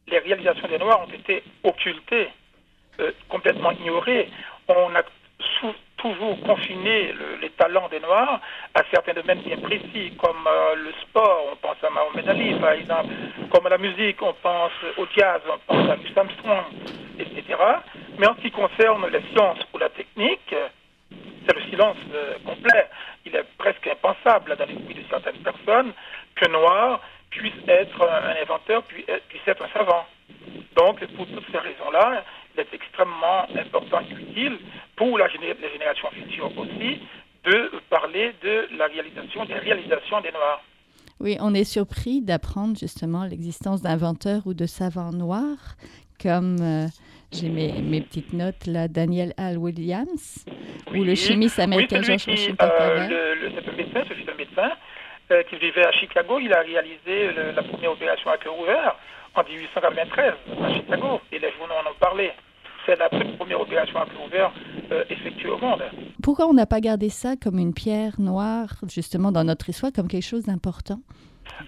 les 0.07 0.19
réalisations 0.19 0.67
des 0.67 0.77
Noirs 0.77 1.07
ont 1.07 1.13
été 1.13 1.43
occultées, 1.63 2.29
euh, 2.99 3.11
complètement 3.29 3.71
ignorées. 3.71 4.29
On 4.67 4.95
a 4.95 5.03
toujours 6.05 6.39
confiner 6.41 7.13
les 7.41 7.49
talents 7.51 7.87
des 7.89 7.99
Noirs 7.99 8.39
à 8.75 8.83
certains 8.91 9.13
domaines 9.13 9.41
bien 9.41 9.57
précis, 9.57 10.13
comme 10.21 10.45
euh, 10.47 10.75
le 10.75 10.91
sport, 11.01 11.49
on 11.51 11.55
pense 11.55 11.77
à 11.83 11.89
Mohamed 11.89 12.29
Ali 12.29 12.53
par 12.59 12.73
exemple, 12.73 13.09
comme 13.49 13.65
à 13.65 13.69
la 13.69 13.79
musique, 13.79 14.21
on 14.21 14.33
pense 14.33 14.71
au 14.97 15.07
jazz, 15.17 15.41
on 15.49 15.57
pense 15.65 15.89
à 15.89 15.95
Louis 15.95 16.13
Armstrong, 16.15 16.65
etc. 17.17 17.43
Mais 18.19 18.27
en 18.27 18.35
ce 18.35 18.41
qui 18.41 18.51
concerne 18.51 19.07
les 19.11 19.21
sciences 19.31 19.65
ou 19.73 19.79
la 19.79 19.89
technique, 19.89 20.53
c'est 21.09 21.55
le 21.55 21.63
silence 21.71 21.97
euh, 22.13 22.35
complet. 22.45 22.87
Il 23.25 23.35
est 23.35 23.45
presque 23.57 23.87
impensable 23.87 24.55
dans 24.57 24.65
l'esprit 24.65 24.93
de 24.93 25.03
certaines 25.09 25.41
personnes 25.41 25.91
que 26.35 26.47
Noir 26.49 27.01
puisse 27.31 27.67
être 27.67 28.07
un 28.07 28.41
inventeur, 28.43 28.83
puisse 28.83 29.47
être 29.47 29.63
un 29.63 29.69
savant. 29.69 30.05
Donc, 30.75 31.03
pour 31.15 31.25
toutes 31.27 31.51
ces 31.51 31.57
raisons-là, 31.57 32.23
il 32.53 32.61
est 32.61 32.73
extrêmement 32.73 33.47
important 33.55 34.01
et 34.01 34.13
utile 34.13 34.59
pour 34.95 35.17
la 35.17 35.27
les 35.27 35.71
générations 35.71 36.09
futures 36.11 36.51
aussi 36.57 36.99
de 37.45 37.71
parler 37.89 38.33
de 38.41 38.67
la 38.77 38.87
réalisation, 38.87 39.45
des 39.45 39.53
réalisations 39.53 40.21
des 40.21 40.31
Noirs. 40.31 40.61
Oui, 41.19 41.37
on 41.39 41.53
est 41.53 41.63
surpris 41.63 42.21
d'apprendre 42.21 42.77
justement 42.77 43.23
l'existence 43.23 43.81
d'inventeurs 43.81 44.41
ou 44.45 44.53
de 44.53 44.65
savants 44.65 45.13
noirs 45.13 45.75
comme 46.21 46.57
euh, 46.61 46.87
j'ai 47.31 47.49
mes, 47.49 47.71
mes, 47.81 48.01
petites 48.01 48.33
notes 48.33 48.67
là, 48.67 48.87
Daniel 48.87 49.33
Al 49.37 49.57
Williams 49.57 50.45
ou 50.93 51.03
le 51.03 51.15
chimiste 51.15 51.59
américain 51.59 51.99
oui, 51.99 52.05
George 52.05 52.27
Washington 52.27 52.69
euh, 52.71 53.07
le, 53.07 53.49
le, 53.49 53.77
médecin, 53.77 54.03
ce 54.07 54.13
fut 54.13 54.29
un 54.29 54.35
médecin 54.35 54.71
euh, 55.31 55.43
qui 55.43 55.57
vivait 55.57 55.85
à 55.85 55.91
Chicago. 55.91 56.39
Il 56.39 56.53
a 56.53 56.61
réalisé 56.61 57.31
la 57.55 57.63
première 57.63 57.91
opération 57.91 58.29
à 58.29 58.37
cœur 58.37 58.57
ouvert 58.57 58.95
en 59.35 59.43
1893 59.43 60.33
à 60.63 60.73
Chicago 60.73 61.21
et 61.31 61.39
les 61.39 61.51
journaux 61.53 61.75
en 61.75 61.89
ont 61.91 61.95
parlé. 61.99 62.31
C'est 62.85 62.99
la 62.99 63.09
première 63.09 63.61
opération 63.61 63.99
à 63.99 64.05
ouvert 64.25 64.51
euh, 64.91 65.03
effectuée 65.09 65.49
au 65.49 65.57
monde. 65.57 65.83
Pourquoi 66.21 66.45
on 66.47 66.53
n'a 66.53 66.65
pas 66.67 66.79
gardé 66.79 67.09
ça 67.09 67.33
comme 67.41 67.57
une 67.57 67.73
pierre 67.73 68.13
noire, 68.19 68.69
justement, 68.87 69.31
dans 69.31 69.43
notre 69.43 69.69
histoire, 69.69 69.91
comme 69.91 70.07
quelque 70.07 70.25
chose 70.25 70.43
d'important? 70.45 70.99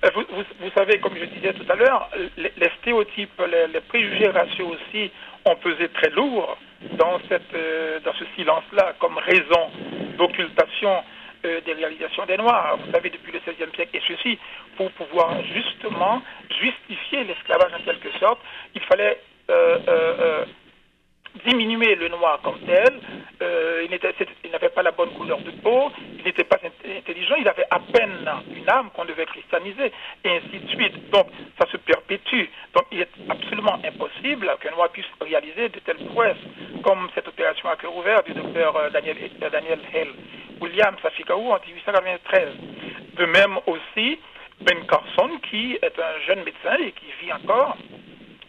Euh, 0.03 0.09
vous, 0.13 0.21
vous, 0.31 0.69
savez, 0.75 0.99
comme 0.99 1.15
je 1.17 1.25
disais 1.25 1.53
tout 1.53 1.65
à 1.69 1.75
l'heure, 1.75 2.09
les, 2.37 2.69
stéréotypes, 2.81 3.41
les, 3.73 3.79
préjugés 3.81 4.29
raciaux 4.29 4.75
aussi 4.75 5.11
ont 5.45 5.55
pesé 5.55 5.89
très 5.89 6.09
lourd 6.11 6.57
dans, 6.99 7.19
cette, 7.29 7.53
euh, 7.55 7.99
dans 8.05 8.13
ce 8.13 8.25
silence-là 8.35 8.93
comme 8.99 9.17
raison 9.17 9.71
d'occultation 10.17 10.91
des 11.43 11.73
réalisations 11.73 12.25
des 12.25 12.35
Noirs. 12.35 12.77
Vous 12.83 12.91
savez, 12.91 13.09
depuis 13.09 13.31
le 13.31 13.39
XVIe 13.39 13.73
siècle, 13.73 13.95
et 13.95 14.01
ceci, 14.05 14.37
pour 14.75 14.91
pouvoir 14.91 15.41
justement 15.45 16.21
justifier 16.59 17.23
l'esclavage 17.23 17.71
en 17.73 17.83
quelque 17.85 18.11
sorte, 18.19 18.39
il 18.75 18.81
fallait 18.81 19.21
diminuer 21.45 21.95
le 21.95 22.09
noir 22.09 22.39
comme 22.43 22.59
tel. 22.65 22.99
Euh, 23.41 23.85
il 24.43 24.51
n'avait 24.51 24.69
pas 24.69 24.81
la 24.81 24.91
bonne 24.91 25.11
couleur 25.11 25.39
de 25.39 25.51
peau, 25.51 25.91
il 26.17 26.23
n'était 26.23 26.43
pas 26.43 26.57
intelligent, 26.63 27.35
il 27.39 27.47
avait 27.47 27.67
à 27.69 27.79
peine 27.79 28.27
une 28.55 28.69
âme 28.69 28.89
qu'on 28.93 29.05
devait 29.05 29.25
christianiser, 29.25 29.91
et 30.23 30.29
ainsi 30.29 30.59
de 30.59 30.67
suite. 30.69 31.09
Donc, 31.11 31.27
ça 31.59 31.69
se 31.71 31.77
perpétue. 31.77 32.45
Donc, 32.73 32.85
il 32.91 33.01
est 33.01 33.09
absolument 33.29 33.79
impossible 33.83 34.49
qu'un 34.61 34.71
noir 34.71 34.89
puisse 34.89 35.05
réaliser 35.21 35.69
de 35.69 35.79
telles 35.79 36.03
prouesses, 36.07 36.37
comme 36.83 37.09
cette 37.13 37.27
opération 37.27 37.69
à 37.69 37.75
cœur 37.75 37.95
ouvert 37.95 38.23
du 38.23 38.33
docteur 38.33 38.75
euh, 38.75 38.89
Daniel, 38.89 39.17
euh, 39.43 39.49
Daniel 39.49 39.79
Hale 39.93 40.13
Williams 40.61 40.97
à 41.03 41.33
en 41.35 41.59
1893. 41.65 42.49
De 43.17 43.25
même 43.25 43.57
aussi, 43.67 44.19
Ben 44.61 44.85
Carson, 44.87 45.29
qui 45.49 45.77
est 45.81 45.99
un 45.99 46.19
jeune 46.25 46.43
médecin 46.43 46.77
et 46.79 46.91
qui 46.91 47.05
vit 47.21 47.31
encore, 47.31 47.77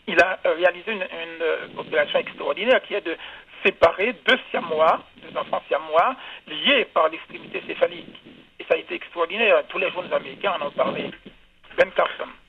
il 0.08 0.20
a 0.20 0.38
euh, 0.46 0.54
réalisé 0.54 0.92
une, 0.92 1.02
euh, 1.42 1.66
opération 1.76 2.18
extraordinaire 2.18 2.82
qui 2.82 2.94
est 2.94 3.06
de 3.06 3.16
séparer 3.64 4.14
deux 4.26 4.38
siamois, 4.50 5.00
deux 5.22 5.36
enfants 5.38 5.62
siamois, 5.68 6.16
liés 6.46 6.86
par 6.86 7.08
l'extrémité 7.08 7.62
céphalique. 7.66 8.16
Et 8.58 8.64
ça 8.64 8.74
a 8.74 8.78
été 8.78 8.94
extraordinaire. 8.94 9.62
Tous 9.68 9.78
les 9.78 9.90
journaux 9.90 10.12
américains 10.12 10.54
en 10.58 10.66
ont 10.66 10.70
parlé. 10.70 11.10
Ben. 11.78 11.86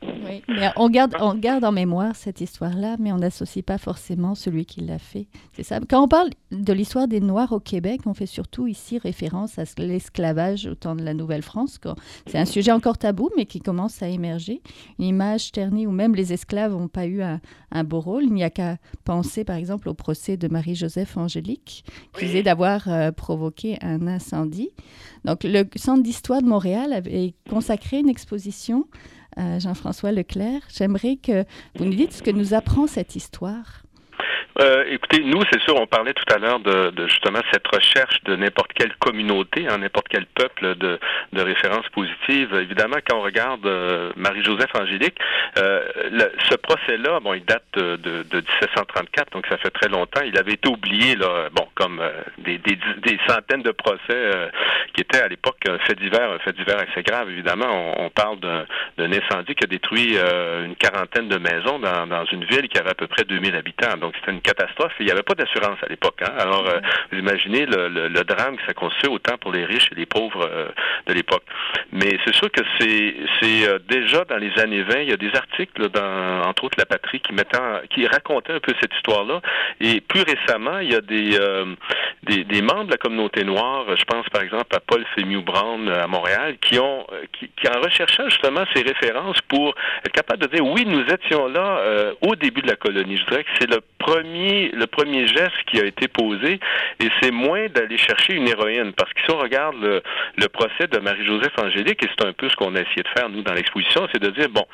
Oui, 0.02 0.42
mais 0.48 0.70
on 0.76 0.90
garde, 0.90 1.16
on 1.20 1.36
garde 1.36 1.64
en 1.64 1.72
mémoire 1.72 2.16
cette 2.16 2.42
histoire-là, 2.42 2.96
mais 3.00 3.12
on 3.12 3.18
n'associe 3.18 3.64
pas 3.64 3.78
forcément 3.78 4.34
celui 4.34 4.66
qui 4.66 4.82
l'a 4.82 4.98
fait. 4.98 5.28
C'est 5.54 5.62
ça. 5.62 5.80
Quand 5.88 6.04
on 6.04 6.08
parle 6.08 6.30
de 6.52 6.74
l'histoire 6.74 7.08
des 7.08 7.20
Noirs 7.20 7.52
au 7.52 7.60
Québec, 7.60 8.02
on 8.06 8.16
fait 8.16 8.26
surtout 8.26 8.66
ici 8.66 8.98
référence 8.98 9.60
à 9.60 9.64
l'esclavage 9.78 10.66
au 10.66 10.74
temps 10.74 10.96
de 10.96 11.04
la 11.04 11.14
Nouvelle-France. 11.14 11.80
C'est 12.26 12.40
un 12.40 12.46
sujet 12.46 12.72
encore 12.72 12.98
tabou, 12.98 13.30
mais 13.38 13.46
qui 13.46 13.60
commence 13.60 14.02
à 14.02 14.08
émerger. 14.08 14.62
Une 14.98 15.06
image 15.06 15.52
ternie 15.52 15.86
où 15.86 15.92
même 15.92 16.16
les 16.16 16.34
esclaves 16.34 16.72
n'ont 16.72 16.88
pas 16.88 17.06
eu 17.06 17.22
un, 17.22 17.84
beau 17.84 18.00
rôle. 18.00 18.24
Il 18.24 18.34
n'y 18.34 18.44
a 18.44 18.50
qu'à 18.50 18.78
penser, 19.06 19.44
par 19.44 19.58
exemple, 19.58 19.90
au 19.90 19.94
procès 19.94 20.38
de 20.38 20.48
Marie-Joseph 20.48 21.18
Angélique, 21.18 21.84
disait 22.18 22.44
d'avoir 22.44 22.88
euh, 22.88 23.12
provoqué 23.12 23.78
un 23.82 24.08
incendie. 24.08 24.72
Donc, 25.24 25.44
le 25.44 25.66
Centre 25.76 26.02
d'histoire 26.02 26.42
de 26.42 26.48
Montréal 26.48 26.94
avait 26.94 27.36
consacré 27.48 28.00
une 28.00 28.10
exposition 28.10 28.86
Jean-François 29.60 30.12
Leclerc. 30.12 30.62
J'aimerais 30.70 31.16
que 31.16 31.46
vous 31.76 31.86
nous 31.86 31.96
dites 31.96 32.14
ce 32.14 32.24
que 32.24 32.32
nous 32.32 32.54
apprend 32.54 32.88
cette 32.88 33.16
histoire. 33.16 33.84
Euh, 34.60 34.84
écoutez, 34.90 35.24
nous, 35.24 35.42
c'est 35.52 35.62
sûr, 35.62 35.76
on 35.80 35.88
parlait 35.88 36.14
tout 36.14 36.34
à 36.34 36.38
l'heure 36.38 36.60
de, 36.60 36.90
de, 36.90 37.08
justement 37.08 37.40
cette 37.52 37.66
recherche 37.68 38.22
de 38.26 38.36
n'importe 38.36 38.74
quelle 38.74 38.94
communauté, 38.98 39.66
hein, 39.70 39.78
n'importe 39.78 40.08
quel 40.10 40.26
peuple 40.26 40.76
de, 40.76 41.00
de 41.32 41.42
références 41.42 41.88
positives. 41.94 42.54
Évidemment, 42.56 42.98
quand 43.08 43.18
on 43.18 43.22
regarde 43.22 43.66
euh, 43.66 44.12
Marie-Joseph 44.18 44.72
Angélique, 44.76 45.18
euh, 45.58 45.82
ce 46.50 46.56
procès-là, 46.56 47.22
bon, 47.22 47.36
il 47.36 47.46
date 47.46 47.64
de, 47.76 47.96
de, 47.96 48.38
1734, 48.62 49.32
donc 49.32 49.48
ça 49.48 49.58
fait 49.58 49.70
très 49.70 49.88
longtemps. 49.88 50.22
Il 50.26 50.38
avait 50.38 50.54
été 50.54 50.68
oublié, 50.68 51.16
là, 51.16 51.48
bon, 51.54 51.68
comme 51.76 52.02
euh, 52.02 52.12
des, 52.40 52.58
des, 52.58 52.78
des, 53.02 53.20
centaines 53.28 53.64
de 53.64 53.72
procès 53.72 54.50
qui 54.94 55.02
étaient 55.02 55.22
à 55.22 55.28
l'époque 55.28 55.58
un 55.70 55.78
fait 55.80 55.96
divers, 55.96 56.38
fait 56.44 56.56
divers 56.56 56.80
assez 56.80 57.04
grave. 57.04 57.30
Évidemment, 57.30 57.68
on, 57.70 58.06
on 58.06 58.10
parle 58.10 58.40
d'un 58.40 58.66
incendie 58.98 59.56
qui 59.56 59.64
a 59.64 59.68
détruit 59.68 60.18
une 60.18 60.76
quarantaine 60.76 61.30
de 61.30 61.38
maisons 61.38 61.80
dans, 61.80 62.08
dans 62.08 62.26
une 62.26 62.44
ville 62.46 62.68
qui 62.68 62.78
avait 62.78 62.92
à 62.92 62.96
peu 62.96 63.08
près 63.08 63.24
2000 63.24 63.56
habitants. 63.56 63.98
Donc, 63.98 64.16
c'était 64.20 64.32
une 64.32 64.42
catastrophe. 64.50 64.94
Il 65.00 65.06
n'y 65.06 65.12
avait 65.12 65.24
pas 65.24 65.36
d'assurance 65.36 65.78
à 65.84 65.88
l'époque. 65.88 66.22
Hein? 66.22 66.34
Alors, 66.38 66.68
euh, 66.68 66.80
vous 67.12 67.20
imaginez 67.20 67.66
le, 67.66 68.24
drame 68.24 68.58
que 68.58 68.66
ça 68.66 68.74
constitue 68.74 69.08
autant 69.08 69.38
pour 69.38 69.52
les 69.52 69.66
riches 69.66 69.90
et 69.92 69.96
les 69.96 70.06
pauvres 70.06 70.48
euh, 70.50 70.68
de 71.08 71.14
l'époque. 71.14 71.44
Mais 71.92 72.18
c'est 72.26 72.36
sûr 72.36 72.52
que 72.52 72.62
c'est 72.80 73.68
euh, 73.68 73.80
déjà 73.88 74.26
dans 74.26 74.38
les 74.38 74.58
années 74.60 74.84
20, 74.84 75.00
il 75.02 75.10
y 75.10 75.14
a 75.14 75.18
des 75.18 75.34
articles 75.36 75.90
dans 75.90 76.42
entre 76.48 76.66
autres 76.66 76.78
La 76.78 76.86
Patrie 76.86 77.22
qui 77.22 77.34
qui 77.90 78.08
racontaient 78.08 78.54
un 78.54 78.60
peu 78.60 78.74
cette 78.82 78.94
histoire-là. 78.96 79.42
Et 79.80 80.02
plus 80.02 80.24
récemment, 80.24 80.80
il 80.80 80.92
y 80.92 80.96
a 80.96 81.02
des, 81.02 82.62
membres 82.62 82.86
de 82.86 82.92
la 82.92 82.98
communauté 82.98 83.44
noire, 83.44 83.86
je 83.96 84.04
pense 84.04 84.28
par 84.30 84.42
exemple 84.42 84.76
à 84.76 84.80
Paul 84.80 85.06
Fémiou 85.16 85.42
Brown 85.42 85.88
à 85.90 86.08
Montréal, 86.08 86.58
qui 86.62 86.78
ont 86.80 87.06
qui 87.34 87.68
en 87.68 87.80
recherchant 87.82 88.28
justement 88.30 88.64
ces 88.74 88.82
références 88.82 89.40
pour 89.48 89.74
être 90.06 90.12
capable 90.12 90.44
de 90.44 90.48
dire 90.48 90.66
oui, 90.66 90.86
nous 90.86 91.06
étions 91.06 91.48
là 91.48 91.82
au 92.22 92.36
début 92.36 92.62
de 92.62 92.68
la 92.68 92.76
colonie. 92.76 93.18
Je 93.18 93.26
dirais 93.26 93.44
que 93.44 93.50
c'est 93.60 93.70
le 93.70 93.82
premier, 93.98 94.39
le 94.40 94.86
premier 94.86 95.28
geste 95.28 95.64
qui 95.68 95.80
a 95.80 95.86
été 95.86 96.08
posé, 96.08 96.60
et 97.00 97.08
c'est 97.22 97.32
moins 97.32 97.68
d'aller 97.68 97.98
chercher 97.98 98.34
une 98.34 98.48
héroïne, 98.48 98.94
parce 98.94 99.12
que 99.14 99.22
si 99.22 99.32
on 99.32 99.38
regarde 99.38 99.76
le, 99.82 100.02
le 100.38 100.48
procès 100.48 100.88
de 100.88 101.00
Marie-Joseph 101.00 101.54
Angélique, 101.58 102.04
et 102.04 102.10
c'est 102.18 102.28
un 102.28 102.34
peu 102.34 102.50
ce 102.50 102.56
qu'on 102.56 102.76
a 102.76 102.82
essayé 102.82 103.04
de 103.04 103.20
faire, 103.20 103.30
nous, 103.30 103.42
dans 103.42 103.54
l'exposition, 103.54 104.08
c'est 104.12 104.22
de 104.22 104.30
dire, 104.30 104.50
bon, 104.50 104.66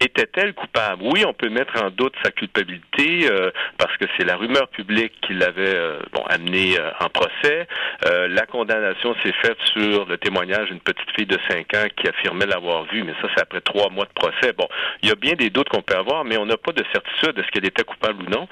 était-elle 0.00 0.54
coupable? 0.54 1.02
Oui, 1.02 1.24
on 1.26 1.32
peut 1.32 1.48
mettre 1.48 1.82
en 1.82 1.90
doute 1.90 2.14
sa 2.22 2.30
culpabilité 2.30 3.30
euh, 3.30 3.50
parce 3.78 3.96
que 3.96 4.04
c'est 4.16 4.24
la 4.24 4.36
rumeur 4.36 4.68
publique 4.68 5.12
qui 5.22 5.34
l'avait 5.34 5.74
euh, 5.74 5.98
bon, 6.12 6.22
euh, 6.30 6.90
en 7.00 7.08
procès. 7.08 7.66
la 8.02 8.46
condamnation 8.46 9.14
s'est 9.22 9.34
faite 9.42 9.58
sur 9.72 10.06
le 10.06 10.18
témoignage 10.18 10.68
d'une 10.68 10.80
petite 10.80 11.10
fille 11.16 11.26
de 11.26 11.38
5 11.48 11.74
ans 11.74 11.86
qui 11.96 12.08
affirmait 12.08 12.46
l'avoir 12.46 12.84
vue, 12.84 13.02
mais 13.02 13.14
ça, 13.22 13.28
c'est 13.34 13.42
après 13.42 13.60
trois 13.60 13.90
mois 13.90 14.04
de 14.04 14.12
procès. 14.12 14.52
Bon, 14.52 14.68
il 15.02 15.08
y 15.08 15.12
a 15.12 15.14
bien 15.14 15.34
des 15.34 15.50
doutes 15.50 15.68
qu'on 15.68 15.82
peut 15.82 15.96
avoir, 15.96 16.24
mais 16.24 16.36
on 16.36 16.46
n'a 16.46 16.56
pas 16.56 16.72
de 16.72 16.84
certitude 16.92 17.32
de 17.32 17.42
ce 17.42 17.48
qu'elle 17.48 17.66
était 17.66 17.84
coupable 17.84 18.24
ou 18.24 18.30
non. 18.30 18.48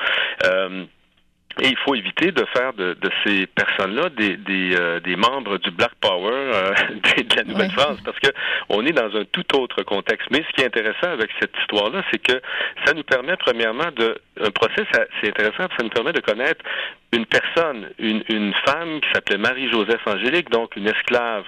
Et 1.61 1.69
il 1.69 1.77
faut 1.79 1.95
éviter 1.95 2.33
de 2.33 2.45
faire 2.53 2.73
de, 2.73 2.95
de 2.95 3.11
ces 3.25 3.47
personnes-là 3.47 4.09
des, 4.11 4.37
des, 4.37 4.75
euh, 4.77 5.01
des, 5.01 5.15
membres 5.15 5.59
du 5.59 5.71
Black 5.71 5.93
Power 6.01 6.33
euh, 6.33 6.73
de 7.17 7.37
la 7.37 7.45
Nouvelle-France, 7.45 7.99
parce 8.05 8.19
que 8.19 8.29
on 8.69 8.85
est 8.85 8.93
dans 8.93 9.15
un 9.17 9.25
tout 9.25 9.57
autre 9.57 9.83
contexte. 9.83 10.29
Mais 10.31 10.45
ce 10.49 10.53
qui 10.55 10.63
est 10.63 10.67
intéressant 10.67 11.13
avec 11.13 11.31
cette 11.41 11.53
histoire-là, 11.61 12.03
c'est 12.11 12.19
que 12.19 12.41
ça 12.85 12.93
nous 12.93 13.05
permet 13.05 13.37
premièrement 13.37 13.91
de 13.97 14.19
un 14.41 14.51
procès, 14.51 14.85
c'est 15.21 15.29
intéressant, 15.29 15.69
ça 15.77 15.83
nous 15.83 15.91
permet 15.91 16.13
de 16.13 16.21
connaître 16.21 16.65
une 17.13 17.27
personne, 17.27 17.91
une, 17.99 18.25
une 18.29 18.53
femme 18.67 19.01
qui 19.01 19.09
s'appelait 19.13 19.39
Marie-Joseph 19.39 20.05
Angélique, 20.07 20.51
donc 20.51 20.75
une 20.75 20.89
esclave 20.89 21.45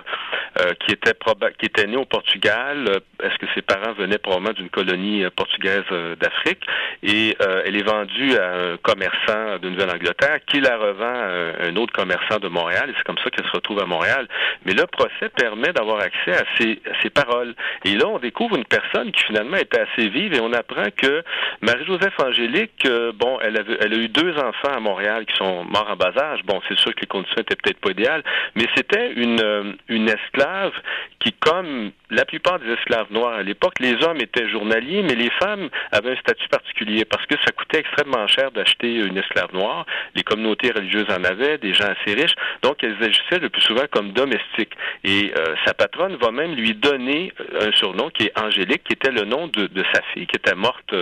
euh, 0.60 0.74
qui 0.80 0.92
était 0.92 1.12
qui 1.58 1.66
était 1.66 1.86
née 1.86 1.96
au 1.96 2.04
Portugal. 2.04 3.00
Est-ce 3.20 3.36
que 3.38 3.46
ses 3.54 3.62
parents 3.62 3.92
venaient 3.94 4.18
probablement 4.18 4.52
d'une 4.52 4.70
colonie 4.70 5.24
portugaise 5.34 5.84
d'Afrique? 6.20 6.64
Et 7.02 7.36
elle 7.64 7.76
est 7.76 7.82
vendue 7.82 8.36
à 8.36 8.54
un 8.54 8.76
commerçant 8.76 9.58
de 9.60 9.68
Nouvelle 9.68 9.90
Angleterre, 9.90 10.38
qui 10.46 10.60
la 10.60 10.76
revend 10.76 11.04
à 11.04 11.66
un 11.66 11.76
autre 11.76 11.92
commerçant 11.92 12.38
de 12.38 12.48
Montréal, 12.48 12.90
et 12.90 12.94
c'est 12.96 13.04
comme 13.04 13.18
ça 13.18 13.30
qu'elle 13.30 13.46
se 13.46 13.52
retrouve 13.52 13.80
à 13.80 13.86
Montréal. 13.86 14.28
Mais 14.64 14.72
le 14.72 14.86
procès 14.86 15.28
permet 15.36 15.72
d'avoir 15.72 16.00
accès 16.00 16.32
à 16.32 16.44
ces, 16.56 16.80
ces 17.02 17.10
paroles. 17.10 17.54
Et 17.84 17.96
là, 17.96 18.06
on 18.06 18.18
découvre 18.18 18.56
une 18.56 18.64
personne 18.64 19.10
qui 19.10 19.24
finalement 19.24 19.56
était 19.56 19.80
assez 19.80 20.08
vive, 20.08 20.32
et 20.32 20.40
on 20.40 20.52
apprend 20.52 20.90
que 20.96 21.24
Marie-Joseph 21.60 22.14
Angélique, 22.20 22.75
euh, 22.84 23.12
bon, 23.14 23.38
elle, 23.40 23.56
a 23.56 23.96
eu 23.96 24.08
deux 24.08 24.34
enfants 24.36 24.74
à 24.74 24.80
Montréal 24.80 25.24
qui 25.26 25.36
sont 25.36 25.64
morts 25.64 25.88
en 25.88 25.96
bas 25.96 26.12
âge. 26.18 26.40
Bon, 26.44 26.60
c'est 26.68 26.78
sûr 26.78 26.94
que 26.94 27.00
les 27.00 27.06
conditions 27.06 27.40
étaient 27.40 27.56
peut-être 27.56 27.80
pas 27.80 27.90
idéales, 27.90 28.22
mais 28.54 28.66
c'était 28.76 29.12
une, 29.12 29.40
euh, 29.40 29.72
une 29.88 30.08
esclave 30.08 30.72
qui, 31.20 31.32
comme 31.32 31.90
la 32.10 32.24
plupart 32.24 32.58
des 32.58 32.72
esclaves 32.72 33.10
noirs 33.10 33.34
à 33.34 33.42
l'époque, 33.42 33.74
les 33.80 33.94
hommes 34.04 34.18
étaient 34.20 34.48
journaliers, 34.48 35.02
mais 35.02 35.14
les 35.14 35.30
femmes 35.42 35.68
avaient 35.92 36.12
un 36.12 36.20
statut 36.20 36.48
particulier 36.48 37.04
parce 37.04 37.24
que 37.26 37.34
ça 37.44 37.52
coûtait 37.52 37.80
extrêmement 37.80 38.26
cher 38.26 38.50
d'acheter 38.52 38.94
une 38.94 39.16
esclave 39.16 39.52
noire 39.52 39.86
les 40.14 40.22
communautés 40.22 40.70
religieuses 40.70 41.08
en 41.10 41.24
avaient, 41.24 41.58
des 41.58 41.74
gens 41.74 41.86
assez 41.86 42.14
riches, 42.14 42.34
donc 42.62 42.82
elles 42.82 42.96
agissaient 43.02 43.40
le 43.40 43.48
plus 43.48 43.62
souvent 43.62 43.84
comme 43.90 44.12
domestiques. 44.12 44.74
Et 45.04 45.32
euh, 45.36 45.54
sa 45.64 45.74
patronne 45.74 46.16
va 46.16 46.30
même 46.30 46.54
lui 46.54 46.74
donner 46.74 47.32
euh, 47.40 47.68
un 47.68 47.72
surnom 47.72 48.10
qui 48.10 48.26
est 48.26 48.38
Angélique, 48.38 48.84
qui 48.84 48.92
était 48.92 49.10
le 49.10 49.24
nom 49.24 49.48
de, 49.48 49.68
sa 49.92 50.02
fille, 50.12 50.26
qui 50.26 50.36
était 50.36 50.54
morte 50.54 50.94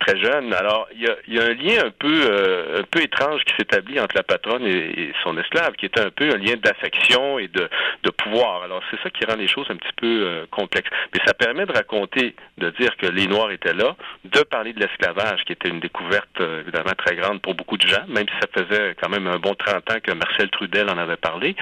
très 0.00 0.18
jeune 0.18 0.45
Alors, 0.52 0.88
il 0.94 1.02
y 1.02 1.38
a, 1.38 1.44
un 1.44 1.54
lien 1.54 1.86
un 1.86 1.90
peu, 1.90 2.26
euh, 2.30 2.80
un 2.80 2.82
peu 2.84 3.02
étrange 3.02 3.42
qui 3.44 3.54
s'établit 3.56 3.98
entre 4.00 4.16
la 4.16 4.22
patronne 4.22 4.66
et, 4.66 5.12
son 5.22 5.36
esclave, 5.38 5.72
qui 5.72 5.86
est 5.86 5.98
un 5.98 6.10
peu 6.10 6.30
un 6.30 6.36
lien 6.36 6.54
d'affection 6.56 7.38
et 7.38 7.48
de, 7.48 7.68
de 8.02 8.10
pouvoir. 8.10 8.62
Alors, 8.62 8.82
c'est 8.90 9.00
ça 9.02 9.10
qui 9.10 9.24
rend 9.24 9.36
les 9.36 9.48
choses 9.48 9.66
un 9.70 9.76
petit 9.76 9.92
peu 9.96 10.06
euh, 10.06 10.46
complexes. 10.50 10.90
Mais 11.14 11.20
ça 11.26 11.34
permet 11.34 11.66
de 11.66 11.72
raconter, 11.72 12.34
de 12.58 12.70
dire 12.70 12.96
que 12.96 13.06
les 13.06 13.26
Noirs 13.26 13.50
étaient 13.50 13.74
là, 13.74 13.96
de 14.24 14.40
parler 14.40 14.72
de 14.72 14.80
l'esclavage, 14.80 15.44
qui 15.44 15.52
était 15.52 15.68
une 15.68 15.80
découverte 15.80 16.40
euh, 16.40 16.60
évidemment 16.60 16.94
très 16.96 17.16
grande 17.16 17.40
pour 17.40 17.54
beaucoup 17.54 17.76
de 17.76 17.86
gens, 17.86 18.04
même 18.08 18.26
si 18.28 18.34
ça 18.40 18.48
faisait 18.64 18.94
quand 19.00 19.08
même 19.08 19.26
un 19.26 19.38
bon 19.38 19.54
30 19.54 19.90
ans 19.90 20.00
que 20.02 20.12
Marcel 20.12 20.50
Trudel 20.50 20.88
en 20.90 20.98
avait 20.98 21.16
parlé. 21.16 21.56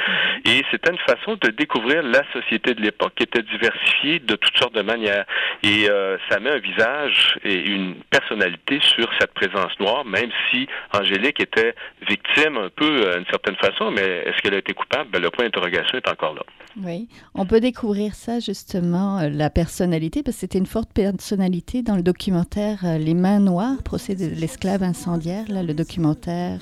Et 0.44 0.62
c'était 0.70 0.90
une 0.90 0.98
façon 0.98 1.36
de 1.40 1.48
découvrir 1.50 2.02
la 2.02 2.22
société 2.32 2.74
de 2.74 2.80
l'époque, 2.80 3.12
qui 3.16 3.24
était 3.24 3.42
diversifiée 3.42 4.18
de 4.18 4.36
toutes 4.36 4.56
sortes 4.58 4.74
de 4.74 4.82
manières. 4.82 5.24
Et 5.62 5.88
ça 6.28 6.40
met 6.40 6.50
un 6.50 6.58
visage 6.58 7.38
et 7.44 7.54
une 7.54 7.94
personnalité 8.10 8.73
sur 8.80 9.08
cette 9.18 9.32
présence 9.34 9.72
noire, 9.80 10.04
même 10.04 10.30
si 10.50 10.66
Angélique 10.92 11.40
était 11.40 11.74
victime 12.08 12.56
un 12.56 12.70
peu 12.74 13.06
euh, 13.06 13.16
d'une 13.16 13.26
certaine 13.26 13.56
façon, 13.56 13.90
mais 13.90 14.24
est-ce 14.26 14.40
qu'elle 14.42 14.54
a 14.54 14.58
été 14.58 14.72
coupable? 14.74 15.10
Ben, 15.10 15.22
le 15.22 15.30
point 15.30 15.44
d'interrogation 15.44 15.98
est 15.98 16.08
encore 16.08 16.34
là. 16.34 16.42
Oui, 16.82 17.08
on 17.34 17.46
peut 17.46 17.60
découvrir 17.60 18.14
ça 18.14 18.40
justement, 18.40 19.18
euh, 19.18 19.28
la 19.28 19.50
personnalité, 19.50 20.22
parce 20.22 20.36
que 20.36 20.40
c'était 20.40 20.58
une 20.58 20.66
forte 20.66 20.92
personnalité 20.92 21.82
dans 21.82 21.96
le 21.96 22.02
documentaire 22.02 22.78
euh, 22.84 22.98
Les 22.98 23.14
mains 23.14 23.40
noires, 23.40 23.82
procès 23.84 24.14
de 24.14 24.26
l'esclave 24.26 24.82
incendiaire, 24.82 25.44
le 25.48 25.72
documentaire 25.72 26.60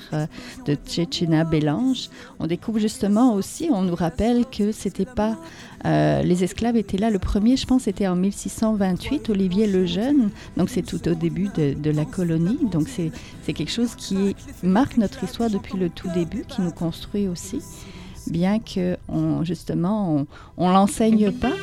de 0.65 0.75
Tchétchina 0.75 1.43
Bélange. 1.43 2.09
On 2.39 2.47
découvre 2.47 2.79
justement 2.79 3.33
aussi, 3.33 3.69
on 3.71 3.81
nous 3.81 3.95
rappelle 3.95 4.45
que 4.45 4.71
c'était 4.71 5.05
pas 5.05 5.35
les 5.83 6.43
esclaves 6.43 6.77
étaient 6.77 6.97
là. 6.97 7.09
Le 7.09 7.19
premier, 7.19 7.57
je 7.57 7.65
pense, 7.65 7.87
était 7.87 8.07
en 8.07 8.15
1628, 8.15 9.29
Olivier 9.29 9.67
le 9.67 9.85
Jeune. 9.85 10.29
Donc 10.57 10.69
c'est 10.69 10.81
tout 10.81 11.07
au 11.07 11.13
début 11.13 11.49
de, 11.55 11.89
la 11.89 12.05
colonie. 12.05 12.59
Donc 12.71 12.87
c'est 12.87 13.53
quelque 13.53 13.71
chose 13.71 13.95
qui 13.95 14.35
marque 14.61 14.97
notre 14.97 15.23
histoire 15.23 15.49
depuis 15.49 15.77
le 15.77 15.89
tout 15.89 16.09
début, 16.13 16.45
qui 16.47 16.61
nous 16.61 16.71
construit 16.71 17.27
aussi, 17.27 17.61
bien 18.27 18.59
que 18.59 18.97
on, 19.07 19.43
justement 19.43 20.25
on, 20.57 20.67
ne 20.67 20.73
l'enseigne 20.73 21.31
pas. 21.31 21.53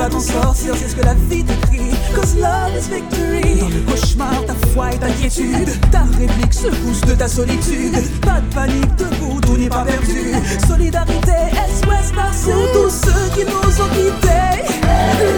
Vas 0.00 0.08
t'en 0.08 0.20
sortir, 0.20 0.74
c'est 0.76 0.88
ce 0.88 0.96
que 0.96 1.04
la 1.04 1.14
vie 1.28 1.44
te 1.44 1.52
crie. 1.66 1.90
Cause 2.14 2.34
love 2.36 2.72
is 2.74 2.88
victory. 2.88 3.60
Dans 3.60 3.68
le 3.68 3.80
cauchemar, 3.82 4.44
ta 4.46 4.54
foi 4.72 4.92
et 4.92 4.98
ta 4.98 5.08
quiétude. 5.08 5.68
Ta 5.90 6.04
réplique 6.18 6.54
se 6.54 6.68
pousse 6.68 7.02
de 7.02 7.14
ta 7.14 7.28
solitude. 7.28 7.96
Pas 8.22 8.40
de 8.40 8.54
panique, 8.54 8.94
debout, 8.96 9.40
tout 9.42 9.58
n'est 9.58 9.68
pas 9.68 9.84
perdu. 9.84 10.32
Solidarité, 10.66 11.38
SOS 11.68 12.12
pour 12.44 12.72
tous 12.72 12.90
ceux 13.04 13.26
qui 13.34 13.44
nous 13.44 13.80
ont 13.82 13.90
quittés. 13.96 14.64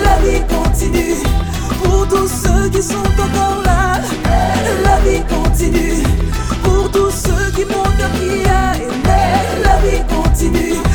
La 0.04 0.16
vie 0.22 0.42
continue. 0.48 1.16
Pour 1.82 2.06
tous 2.08 2.28
ceux 2.28 2.68
qui 2.70 2.82
sont 2.82 3.08
encore 3.26 3.62
là, 3.64 4.00
la 4.84 4.96
vie 5.00 5.22
continue. 5.28 6.04
Pour 6.62 6.88
tous 6.92 7.10
ceux 7.10 7.50
qui 7.56 7.64
m'ont 7.64 7.82
a 7.82 8.76
aimé, 8.76 9.22
la 9.64 9.76
vie 9.84 10.02
continue. 10.08 10.91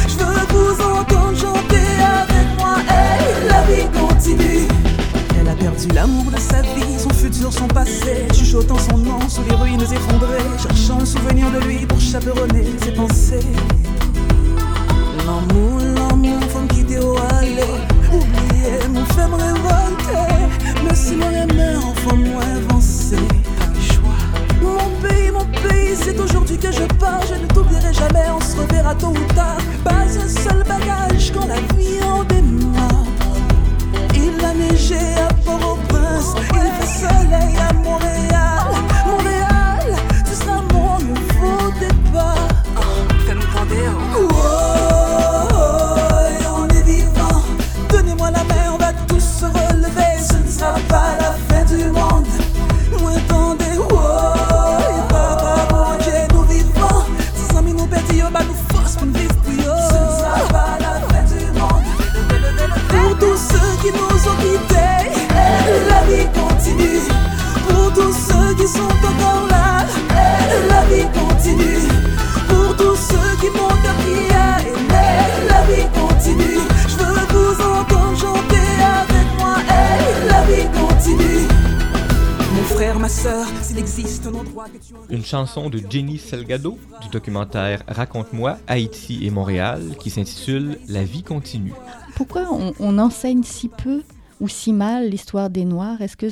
Une 85.09 85.23
chanson 85.23 85.69
de 85.69 85.79
Jenny 85.89 86.17
Selgado 86.17 86.77
du 87.01 87.09
documentaire 87.09 87.83
Raconte-moi 87.87 88.57
Haïti 88.67 89.25
et 89.25 89.29
Montréal 89.29 89.81
qui 89.99 90.09
s'intitule 90.09 90.77
La 90.89 91.03
vie 91.03 91.23
continue. 91.23 91.73
Pourquoi 92.15 92.43
on, 92.51 92.73
on 92.79 92.97
enseigne 92.97 93.43
si 93.43 93.69
peu 93.69 94.01
ou 94.39 94.47
si 94.47 94.73
mal 94.73 95.09
l'histoire 95.09 95.49
des 95.49 95.65
Noirs? 95.65 96.01
Est-ce 96.01 96.17
que 96.17 96.27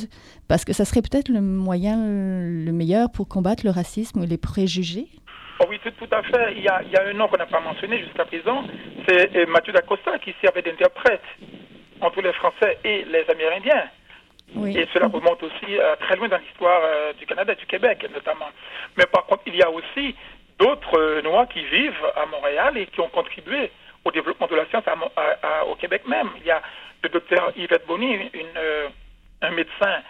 parce 0.48 0.66
que 0.66 0.74
ça 0.74 0.86
serait 0.86 1.02
peut-être 1.02 1.30
le 1.30 1.42
moyen 1.42 1.98
le 1.98 2.72
meilleur 2.72 3.12
pour 3.12 3.28
combattre 3.28 3.66
le 3.66 3.72
racisme 3.72 4.22
ou 4.22 4.26
les 4.26 4.38
préjugés? 4.38 5.08
Oh 5.62 5.66
oui, 5.70 5.80
tout, 5.82 5.92
tout, 5.92 6.14
à 6.14 6.22
fait. 6.22 6.54
Il 6.58 6.64
y 6.64 6.68
a, 6.68 6.84
il 6.84 6.92
y 6.92 6.98
a 6.98 7.08
un 7.08 7.14
nom 7.14 7.30
qu'on 7.30 7.38
n'a 7.38 7.46
pas 7.46 7.62
mentionné 7.62 8.00
jusqu'à 8.04 8.26
présent, 8.26 8.66
c'est 9.08 9.34
euh, 9.38 9.46
Mathieu 9.48 9.72
Dacosta 9.72 10.20
qui 10.20 10.34
servait 10.42 10.62
d'interprète 10.62 11.22
entre 12.02 12.22
les 12.22 12.34
Français 12.34 12.78
et 12.84 13.06
les 13.06 13.24
Amérindiens. 13.32 13.86
Et 14.54 14.88
cela 14.94 15.08
remonte 15.08 15.42
aussi 15.44 15.78
euh, 15.78 15.96
très 15.98 16.16
loin 16.16 16.28
dans 16.28 16.38
l'histoire 16.38 16.82
euh, 16.84 17.14
du 17.14 17.26
Canada 17.26 17.54
et 17.54 17.56
du 17.56 17.66
Québec 17.66 18.06
notamment. 18.14 18.50
Mais 18.98 19.06
par 19.06 19.26
contre, 19.26 19.44
il 19.48 19.56
y 19.56 19.62
a 19.62 19.70
aussi 19.70 20.16
d'autres 20.60 20.98
euh, 20.98 21.22
Noirs 21.22 21.48
qui 21.50 21.64
vivent 21.66 22.06
à 22.16 22.26
Montréal 22.28 22.78
et 22.78 22.86
qui 22.88 23.02
ont 23.02 23.10
contribué 23.10 23.72
au 24.04 24.12
développement 24.12 24.48
de 24.48 24.56
la 24.56 24.66
science 24.68 24.84
au 25.68 25.76
Québec 25.76 26.04
même. 26.08 26.30
Il 26.38 26.46
y 26.46 26.52
a 26.52 26.62
le 27.02 27.10
docteur 27.10 27.52
Yvette 27.58 27.88
Bonny, 27.88 28.32
un 29.42 29.50
médecin 29.50 30.02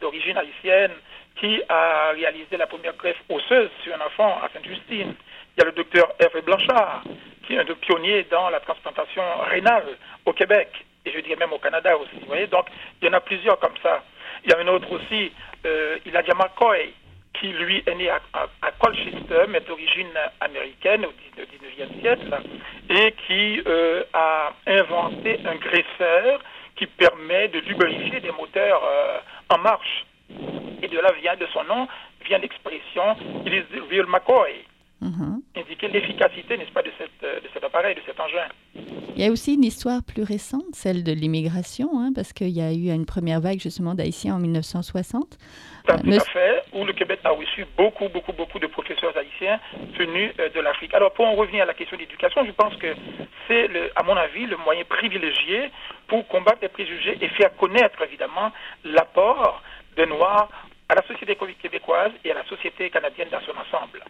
d'origine 0.00 0.38
haïtienne 0.38 0.92
qui 1.36 1.60
a 1.68 2.12
réalisé 2.12 2.56
la 2.56 2.66
première 2.66 2.96
greffe 2.96 3.22
osseuse 3.28 3.68
sur 3.82 3.94
un 3.94 4.00
enfant 4.06 4.38
à 4.42 4.48
Sainte-Justine. 4.48 5.14
Il 5.56 5.60
y 5.60 5.62
a 5.62 5.66
le 5.66 5.72
docteur 5.72 6.14
Hervé 6.18 6.40
Blanchard, 6.40 7.02
qui 7.46 7.54
est 7.54 7.58
un 7.58 7.64
pionnier 7.64 8.26
dans 8.30 8.48
la 8.48 8.60
transplantation 8.60 9.22
rénale 9.50 9.98
au 10.24 10.32
Québec, 10.32 10.70
et 11.04 11.12
je 11.12 11.20
dirais 11.20 11.36
même 11.36 11.52
au 11.52 11.58
Canada 11.58 11.96
aussi. 11.96 12.16
Vous 12.20 12.26
voyez 12.26 12.46
Donc, 12.46 12.66
il 13.00 13.06
y 13.06 13.10
en 13.10 13.14
a 13.14 13.20
plusieurs 13.20 13.58
comme 13.58 13.76
ça. 13.82 14.02
Il 14.44 14.50
y 14.50 14.54
a 14.54 14.58
un 14.58 14.68
autre 14.68 14.90
aussi, 14.92 15.32
euh, 15.66 15.98
Elijah 16.06 16.34
McCoy, 16.34 16.92
qui 17.34 17.48
lui 17.48 17.82
est 17.86 17.94
né 17.94 18.08
à 18.10 18.70
Colchester, 18.78 19.44
mais 19.48 19.60
d'origine 19.60 20.12
américaine 20.40 21.04
au 21.04 21.12
19e 21.42 22.00
siècle, 22.00 22.38
et 22.88 23.12
qui 23.26 23.60
euh, 23.66 24.04
a 24.12 24.52
inventé 24.66 25.40
un 25.44 25.56
graisseur 25.56 26.40
qui 26.76 26.86
permet 26.86 27.48
de 27.48 27.58
lubrifier 27.60 28.20
des 28.20 28.30
moteurs 28.30 28.82
euh, 28.84 29.18
en 29.50 29.58
marche. 29.58 30.06
Et 30.82 30.88
de 30.88 30.98
là 30.98 31.12
vient 31.20 31.36
de 31.36 31.46
son 31.52 31.64
nom, 31.64 31.88
vient 32.24 32.38
l'expression 32.38 33.16
il 33.46 33.54
is 33.54 33.64
real 33.90 34.06
McCoy, 34.06 34.64
Mhm. 35.04 35.42
indiquer 35.56 35.88
l'efficacité, 35.88 36.56
n'est-ce 36.56 36.72
pas, 36.72 36.82
de, 36.82 36.90
cette, 36.96 37.20
de 37.20 37.48
cet 37.52 37.62
appareil, 37.62 37.94
de 37.94 38.00
cet 38.06 38.18
engin? 38.18 38.48
Il 39.16 39.22
y 39.22 39.26
a 39.26 39.30
aussi 39.30 39.54
une 39.54 39.64
histoire 39.64 40.02
plus 40.02 40.22
récente, 40.22 40.72
celle 40.72 41.04
de 41.04 41.12
l'immigration, 41.12 41.88
hein, 42.00 42.10
parce 42.14 42.32
qu'il 42.32 42.48
y 42.48 42.62
a 42.62 42.72
eu 42.72 42.88
une 42.90 43.04
première 43.04 43.40
vague 43.40 43.60
justement 43.60 43.94
d'Haïtiens 43.94 44.34
en 44.34 44.38
1960. 44.38 45.36
Tout 45.86 45.92
à 45.92 46.20
fait, 46.20 46.62
où 46.72 46.84
le 46.84 46.94
Québec 46.94 47.20
a 47.24 47.30
reçu 47.30 47.66
beaucoup, 47.76 48.08
beaucoup, 48.08 48.32
beaucoup 48.32 48.58
de 48.58 48.66
professeurs 48.66 49.14
haïtiens 49.14 49.60
venus 49.98 50.32
euh, 50.40 50.48
de 50.48 50.60
l'Afrique. 50.60 50.94
Alors, 50.94 51.12
pour 51.12 51.26
en 51.26 51.34
revenir 51.34 51.64
à 51.64 51.66
la 51.66 51.74
question 51.74 51.98
de 51.98 52.02
l'éducation, 52.02 52.42
je 52.46 52.52
pense 52.52 52.74
que 52.76 52.94
c'est, 53.46 53.68
à 53.94 54.02
mon 54.02 54.16
avis, 54.16 54.46
le 54.46 54.56
moyen 54.56 54.84
privilégié 54.84 55.70
pour 56.08 56.26
combattre 56.28 56.60
les 56.62 56.68
préjugés 56.68 57.18
et 57.20 57.28
faire 57.28 57.54
connaître, 57.56 58.00
évidemment, 58.02 58.50
l'apport 58.84 59.62
des 59.96 60.06
Noirs 60.06 60.48
à 60.88 60.94
la 60.94 61.02
société 61.06 61.36
québécoise 61.60 62.12
et 62.24 62.30
à 62.30 62.34
la 62.34 62.44
société 62.46 62.88
canadienne 62.88 63.28
dans 63.30 63.40
son 63.40 63.52
ensemble. 63.52 64.02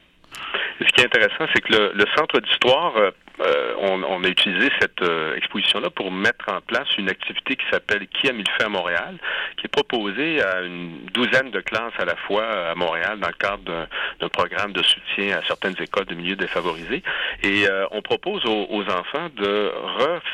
Ce 0.80 0.86
qui 0.92 1.02
est 1.02 1.06
intéressant, 1.06 1.46
c'est 1.54 1.60
que 1.62 1.72
le, 1.72 2.04
Centre 2.16 2.40
d'histoire 2.40 2.94
euh, 3.40 3.64
euh, 3.84 4.02
on, 4.08 4.24
a 4.24 4.28
utilisé 4.28 4.70
cette 4.80 5.02
euh, 5.02 5.36
exposition-là 5.36 5.90
pour 5.90 6.10
mettre 6.10 6.46
en 6.52 6.60
place 6.60 6.88
une 6.98 7.08
activité 7.08 7.56
qui 7.56 7.64
s'appelle 7.70 8.06
Qui 8.08 8.28
a 8.28 8.32
mis 8.32 8.44
le 8.44 8.52
fait 8.56 8.64
à 8.64 8.68
Montréal, 8.68 9.16
qui 9.56 9.66
est 9.66 9.68
proposée 9.68 10.42
à 10.42 10.62
une 10.62 11.06
douzaine 11.12 11.50
de 11.50 11.60
classes 11.60 11.92
à 11.98 12.04
la 12.04 12.16
fois 12.16 12.44
à 12.70 12.74
Montréal 12.74 13.18
dans 13.20 13.28
le 13.28 13.34
cadre 13.34 13.88
d'un 14.20 14.28
programme 14.28 14.72
de 14.72 14.82
soutien 14.82 15.38
à 15.38 15.42
certaines 15.46 15.74
écoles 15.80 16.06
de 16.06 16.14
milieux 16.14 16.36
défavorisés. 16.36 17.02
Et 17.42 17.68
euh, 17.68 17.86
on 17.90 18.02
propose 18.02 18.44
aux, 18.46 18.84
enfants 18.84 19.28
de 19.36 19.72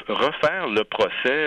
refaire 0.08 0.68
le 0.68 0.82
procès 0.84 1.46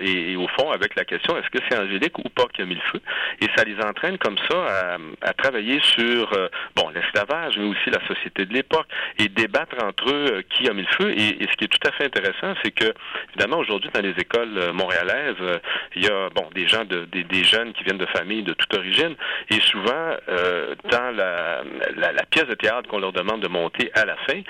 et, 0.00 0.36
au 0.36 0.48
fond 0.48 0.70
avec 0.70 0.96
la 0.96 1.04
question 1.04 1.36
est-ce 1.36 1.48
que 1.50 1.62
c'est 1.68 1.78
Angélique 1.78 2.18
ou 2.18 2.28
pas 2.28 2.46
qui 2.52 2.62
a 2.62 2.64
mis 2.64 2.74
le 2.74 2.80
feu? 2.92 3.00
Et 3.40 3.46
ça 3.56 3.64
les 3.64 3.76
entraîne 3.80 4.18
comme 4.18 4.36
ça 4.50 4.98
à, 5.22 5.32
travailler 5.34 5.80
sur 5.82 6.30
bon 6.76 6.88
l'esclavage, 6.90 7.56
mais 7.58 7.64
aussi 7.64 7.90
la 7.90 8.04
société 8.06 8.44
de 8.44 8.52
l'époque 8.52 8.86
et 9.18 9.28
débattre 9.28 9.76
entre 9.84 10.10
eux 10.10 10.42
qui 10.50 10.68
a 10.68 10.72
mis 10.72 10.81
Et, 11.08 11.46
ce 11.50 11.56
qui 11.56 11.64
est 11.64 11.68
tout 11.68 11.88
à 11.88 11.92
fait 11.92 12.04
intéressant, 12.04 12.54
c'est 12.62 12.70
que, 12.70 12.92
évidemment, 13.30 13.58
aujourd'hui, 13.58 13.90
dans 13.92 14.00
les 14.00 14.14
écoles 14.18 14.56
euh, 14.56 14.72
montréalaises, 14.72 15.36
euh, 15.40 15.58
il 15.96 16.04
y 16.04 16.08
a, 16.08 16.28
bon, 16.30 16.48
des 16.54 16.66
gens, 16.66 16.84
de, 16.84 17.04
des, 17.04 17.44
jeunes 17.44 17.72
qui 17.72 17.84
viennent 17.84 17.98
de 17.98 18.06
familles 18.06 18.42
de 18.42 18.52
toute 18.54 18.72
origine. 18.74 19.14
Et 19.50 19.60
souvent, 19.60 20.16
euh, 20.28 20.74
dans 20.90 21.14
la, 21.14 21.62
la, 21.96 22.24
pièce 22.30 22.46
de 22.46 22.54
théâtre 22.54 22.88
qu'on 22.88 23.00
leur 23.00 23.12
demande 23.12 23.40
de 23.40 23.48
monter 23.48 23.90
à 23.94 24.04
la 24.04 24.16
fin, 24.16 24.40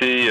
c'est 0.00 0.30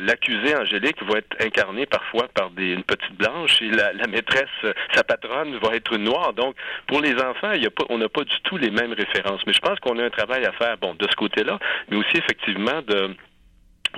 l'accusé 0.00 0.56
Angélique 0.56 1.02
va 1.04 1.18
être 1.18 1.36
incarné 1.40 1.86
parfois 1.86 2.28
par 2.34 2.50
des, 2.50 2.72
une 2.72 2.82
petite 2.82 3.14
blanche 3.16 3.62
et 3.62 3.70
la, 3.70 3.92
maîtresse, 4.08 4.74
sa 4.92 5.04
patronne, 5.04 5.56
va 5.62 5.74
être 5.74 5.96
noire. 5.96 6.32
Donc, 6.32 6.56
pour 6.86 7.00
les 7.00 7.14
enfants, 7.14 7.52
il 7.52 7.66
a 7.66 7.70
pas, 7.70 7.84
on 7.88 7.98
n'a 7.98 8.08
pas 8.08 8.24
du 8.24 8.40
tout 8.42 8.56
les 8.56 8.70
mêmes 8.70 8.92
références. 8.92 9.40
Mais 9.46 9.52
je 9.52 9.60
pense 9.60 9.78
qu'on 9.80 9.98
a 9.98 10.04
un 10.04 10.10
travail 10.10 10.44
à 10.44 10.52
faire, 10.52 10.76
bon, 10.78 10.94
de 10.94 11.06
ce 11.08 11.16
côté-là, 11.16 11.58
mais 11.88 11.96
aussi 11.96 12.16
effectivement 12.16 12.82
de 12.86 13.14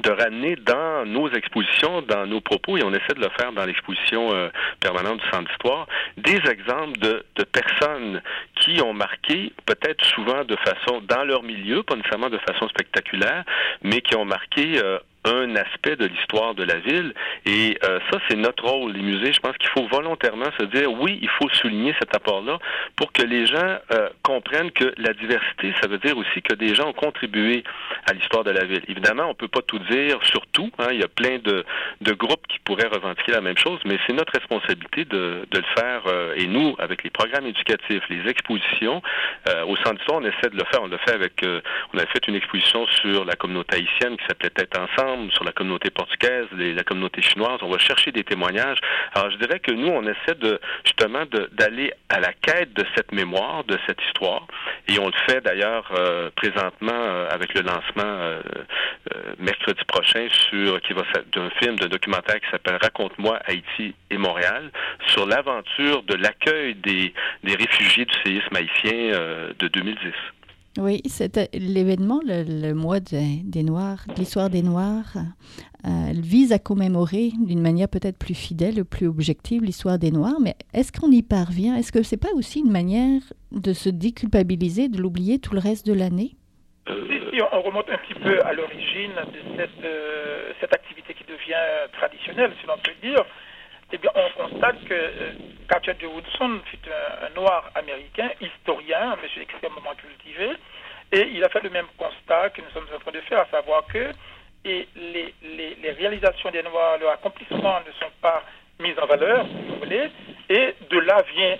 de 0.03 0.11
ramener 0.11 0.57
dans 0.57 1.05
nos 1.07 1.31
expositions, 1.31 2.03
dans 2.03 2.27
nos 2.27 2.41
propos, 2.41 2.77
et 2.77 2.83
on 2.85 2.93
essaie 2.93 3.15
de 3.15 3.21
le 3.21 3.31
faire 3.39 3.53
dans 3.53 3.65
l'exposition 3.65 4.33
euh, 4.33 4.49
permanente 4.81 5.21
du 5.21 5.29
Centre 5.31 5.49
d'Histoire, 5.49 5.87
des 6.17 6.41
exemples 6.51 6.99
de, 6.99 7.25
personnes 7.53 8.23
qui 8.57 8.81
ont 8.83 8.93
marqué, 8.93 9.53
peut-être 9.67 10.05
souvent 10.05 10.45
de 10.45 10.57
façon, 10.57 11.01
dans 11.09 11.25
leur 11.25 11.43
milieu, 11.43 11.83
pas 11.83 11.97
nécessairement 11.97 12.31
de 12.31 12.39
façon 12.39 12.69
spectaculaire, 12.69 13.45
mais 13.83 14.01
qui 14.01 14.15
ont 14.17 14.25
marqué 14.25 14.81
euh, 14.83 14.99
un 15.25 15.57
aspect 15.57 15.97
de 15.97 16.07
l'histoire 16.07 16.55
de 16.55 16.65
la 16.65 16.77
ville. 16.77 17.13
Et 17.45 17.79
euh, 17.85 17.99
ça, 18.11 18.19
c'est 18.29 18.37
notre 18.37 18.65
rôle, 18.65 18.93
les 18.93 19.03
musées. 19.03 19.33
Je 19.33 19.41
pense 19.41 19.57
qu'il 19.57 19.69
faut 19.71 19.87
volontairement 19.89 20.51
se 20.59 20.65
dire, 20.67 20.93
oui, 20.93 21.19
il 21.21 21.29
faut 21.29 21.49
souligner 21.51 21.95
cet 21.99 22.15
apport-là 22.15 22.59
pour 22.97 23.13
que 23.13 23.23
les 23.23 23.47
gens 23.47 23.79
euh, 23.93 24.09
comprennent 24.23 24.71
que 24.71 24.95
la 24.97 25.13
diversité, 25.13 25.75
ça 25.81 25.89
veut 25.89 25.99
dire 25.99 26.17
aussi 26.17 26.43
que 26.43 26.55
des 26.55 26.75
gens 26.75 26.89
ont 26.89 26.93
contribué 26.93 27.65
à 28.09 28.13
l'histoire 28.13 28.45
de 28.45 28.51
la 28.51 28.65
ville. 28.65 28.83
Évidemment, 28.89 29.25
on 29.29 29.35
peut 29.35 29.49
pas 29.49 29.63
tout 29.63 29.79
dire 29.91 30.19
sur 30.23 30.47
tout. 30.49 30.71
Hein. 30.79 30.89
Il 30.93 31.01
y 31.01 31.05
a 31.05 31.09
plein 31.09 31.39
de, 31.39 31.65
de, 32.01 32.13
groupes 32.13 32.47
qui 32.49 32.59
pourraient 32.61 32.89
revendiquer 32.89 33.33
la 33.33 33.41
même 33.41 33.59
chose, 33.59 33.81
mais 33.85 33.99
c'est 34.07 34.13
notre 34.13 34.33
responsabilité 34.33 35.05
de, 35.05 35.47
de 35.51 35.59
le 35.59 35.65
faire. 35.77 36.03
Euh, 36.07 36.35
et 36.37 36.47
nous, 36.47 36.75
avec 36.79 37.03
les 37.03 37.11
programmes 37.11 37.47
éducatifs, 37.47 38.03
les 38.09 38.29
expositions, 38.29 39.03
au 39.67 39.77
Centre 39.77 39.95
d'histoire, 39.95 40.21
on 40.21 40.25
essaie 40.25 40.51
de 40.51 40.57
le 40.57 40.65
faire. 40.71 40.83
On 40.83 40.89
l'a 40.89 40.99
fait 40.99 41.15
avec, 41.15 41.45
on 41.95 41.99
a 41.99 42.07
fait 42.07 42.27
une 42.29 42.35
exposition 42.35 42.87
sur 42.87 43.25
la 43.25 43.35
communauté 43.35 43.77
haïtienne 43.77 44.17
qui 44.17 44.25
s'appelait 44.27 44.51
Tête 44.51 44.77
ensemble 44.79 45.08
sur 45.33 45.44
la 45.44 45.53
communauté 45.53 45.90
portugaise, 45.90 46.47
la 46.53 46.85
communauté 46.85 47.23
chinoise. 47.23 47.59
On 47.62 47.71
va 47.71 47.79
chercher 47.79 48.12
des 48.12 48.25
témoignages. 48.25 48.79
Alors, 49.14 49.31
je 49.31 49.37
dirais 49.37 49.61
que 49.61 49.73
nous, 49.73 49.88
on 49.88 50.03
essaie 50.03 50.35
de 50.38 50.61
justement 50.85 51.25
d'aller 51.53 51.92
à 52.09 52.21
la 52.21 52.33
quête 52.33 52.73
de 52.75 52.85
cette 52.94 53.12
mémoire, 53.12 53.64
de 53.64 53.79
cette 53.87 54.01
histoire. 54.07 54.47
Et 54.88 54.99
on 54.99 55.07
le 55.07 55.12
fait 55.29 55.40
d'ailleurs 55.40 55.90
euh, 55.94 56.31
présentement 56.37 56.92
euh, 56.92 57.29
avec 57.31 57.55
le 57.55 57.62
lancement 57.62 58.05
euh, 58.05 58.40
mercredi 59.38 59.83
prochain 59.87 60.29
sur 60.31 60.81
qui 60.83 60.92
va 60.92 61.03
d'un 61.33 61.51
film, 61.61 61.77
d'un 61.77 61.88
documentaire 61.88 62.40
qui 62.40 62.51
s'appelle 62.51 62.79
Raconte-moi 62.81 63.38
Haïti 63.47 63.94
et 64.11 64.18
Montréal 64.18 64.71
sur 65.07 65.27
l'aventure 65.27 66.03
de 66.03 66.14
l'accueil 66.14 66.75
des, 66.75 67.12
des 67.44 67.55
réfugiés 67.55 68.05
du 68.05 68.14
séisme 68.25 68.57
haïtien 68.57 69.18
de 69.59 69.68
2010. 69.68 70.12
Oui, 70.81 71.03
c'était 71.07 71.49
l'événement, 71.55 72.21
le, 72.25 72.73
mois 72.73 73.01
des 73.01 73.62
Noirs, 73.64 73.99
l'histoire 74.17 74.49
des 74.49 74.62
Noirs, 74.62 75.17
euh, 75.85 76.12
vise 76.14 76.53
à 76.53 76.61
commémorer 76.61 77.33
d'une 77.41 77.61
manière 77.61 77.88
peut-être 77.88 78.17
plus 78.17 78.35
fidèle, 78.35 78.85
plus 78.85 79.09
objective 79.09 79.64
l'histoire 79.64 79.99
des 79.99 80.12
Noirs. 80.12 80.38
Mais 80.41 80.55
est-ce 80.73 80.93
qu'on 80.93 81.11
y 81.11 81.23
parvient? 81.23 81.75
Est-ce 81.75 81.91
que 81.91 82.05
c'est 82.05 82.17
pas 82.17 82.33
aussi 82.37 82.61
une 82.61 82.71
manière 82.71 83.21
de 83.51 83.73
se 83.73 83.88
déculpabiliser, 83.88 84.88
de 84.88 84.99
l'oublier 84.99 85.41
tout 85.41 85.53
le 85.53 85.59
reste 85.59 85.85
de 85.85 85.95
l'année? 85.95 86.37
Si, 86.87 87.43
on 87.53 87.62
remonte 87.62 87.91
un 87.91 87.99
petit 87.99 88.14
peu 88.14 88.41
à 88.45 88.53
l'origine 88.53 89.14
de 89.33 89.57
cette, 89.57 89.85
euh, 89.85 90.53
cette 90.61 90.73
activité 90.73 91.12
qui 91.12 91.25
devient 91.25 91.91
traditionnelle, 91.93 92.53
si 92.61 92.67
l'on 92.69 92.79
peut 92.79 92.95
dire, 93.03 93.25
eh 93.92 93.98
bien, 93.98 94.11
on 94.14 94.48
constate 94.48 94.85
que 94.85 94.94
euh, 94.94 95.33
Cartier 95.68 95.94
de 95.94 96.07
Woodson 96.07 96.61
fut 96.66 96.79
un, 97.22 97.35
noir 97.40 97.70
américain, 97.74 98.29
historien, 98.40 99.12
un 99.12 99.16
monsieur 99.22 99.42
extrêmement 99.42 99.94
cultivé, 99.96 100.51
et 101.12 101.29
il 101.33 101.42
a 101.42 101.48
fait 101.48 101.62
le 101.62 101.70
même 101.70 101.87
constat 101.96 102.51
que 102.51 102.61
nous 102.61 102.70
sommes 102.70 102.87
en 102.94 102.98
train 102.98 103.12
de 103.12 103.20
faire, 103.22 103.40
à 103.40 103.46
savoir 103.46 103.87
que 103.87 104.12
les, 104.64 105.94
réalisations 105.98 106.51
des 106.51 106.62
Noirs, 106.62 106.98
leur 106.98 107.12
accomplissement 107.12 107.81
ne 107.87 107.92
sont 107.92 108.12
pas 108.20 108.42
mis 108.79 108.92
en 109.01 109.07
valeur, 109.07 109.46
si 109.46 109.68
vous 109.68 109.77
voulez, 109.77 110.11
et 110.51 110.74
de 110.90 110.98
là 111.01 111.22
vient 111.35 111.57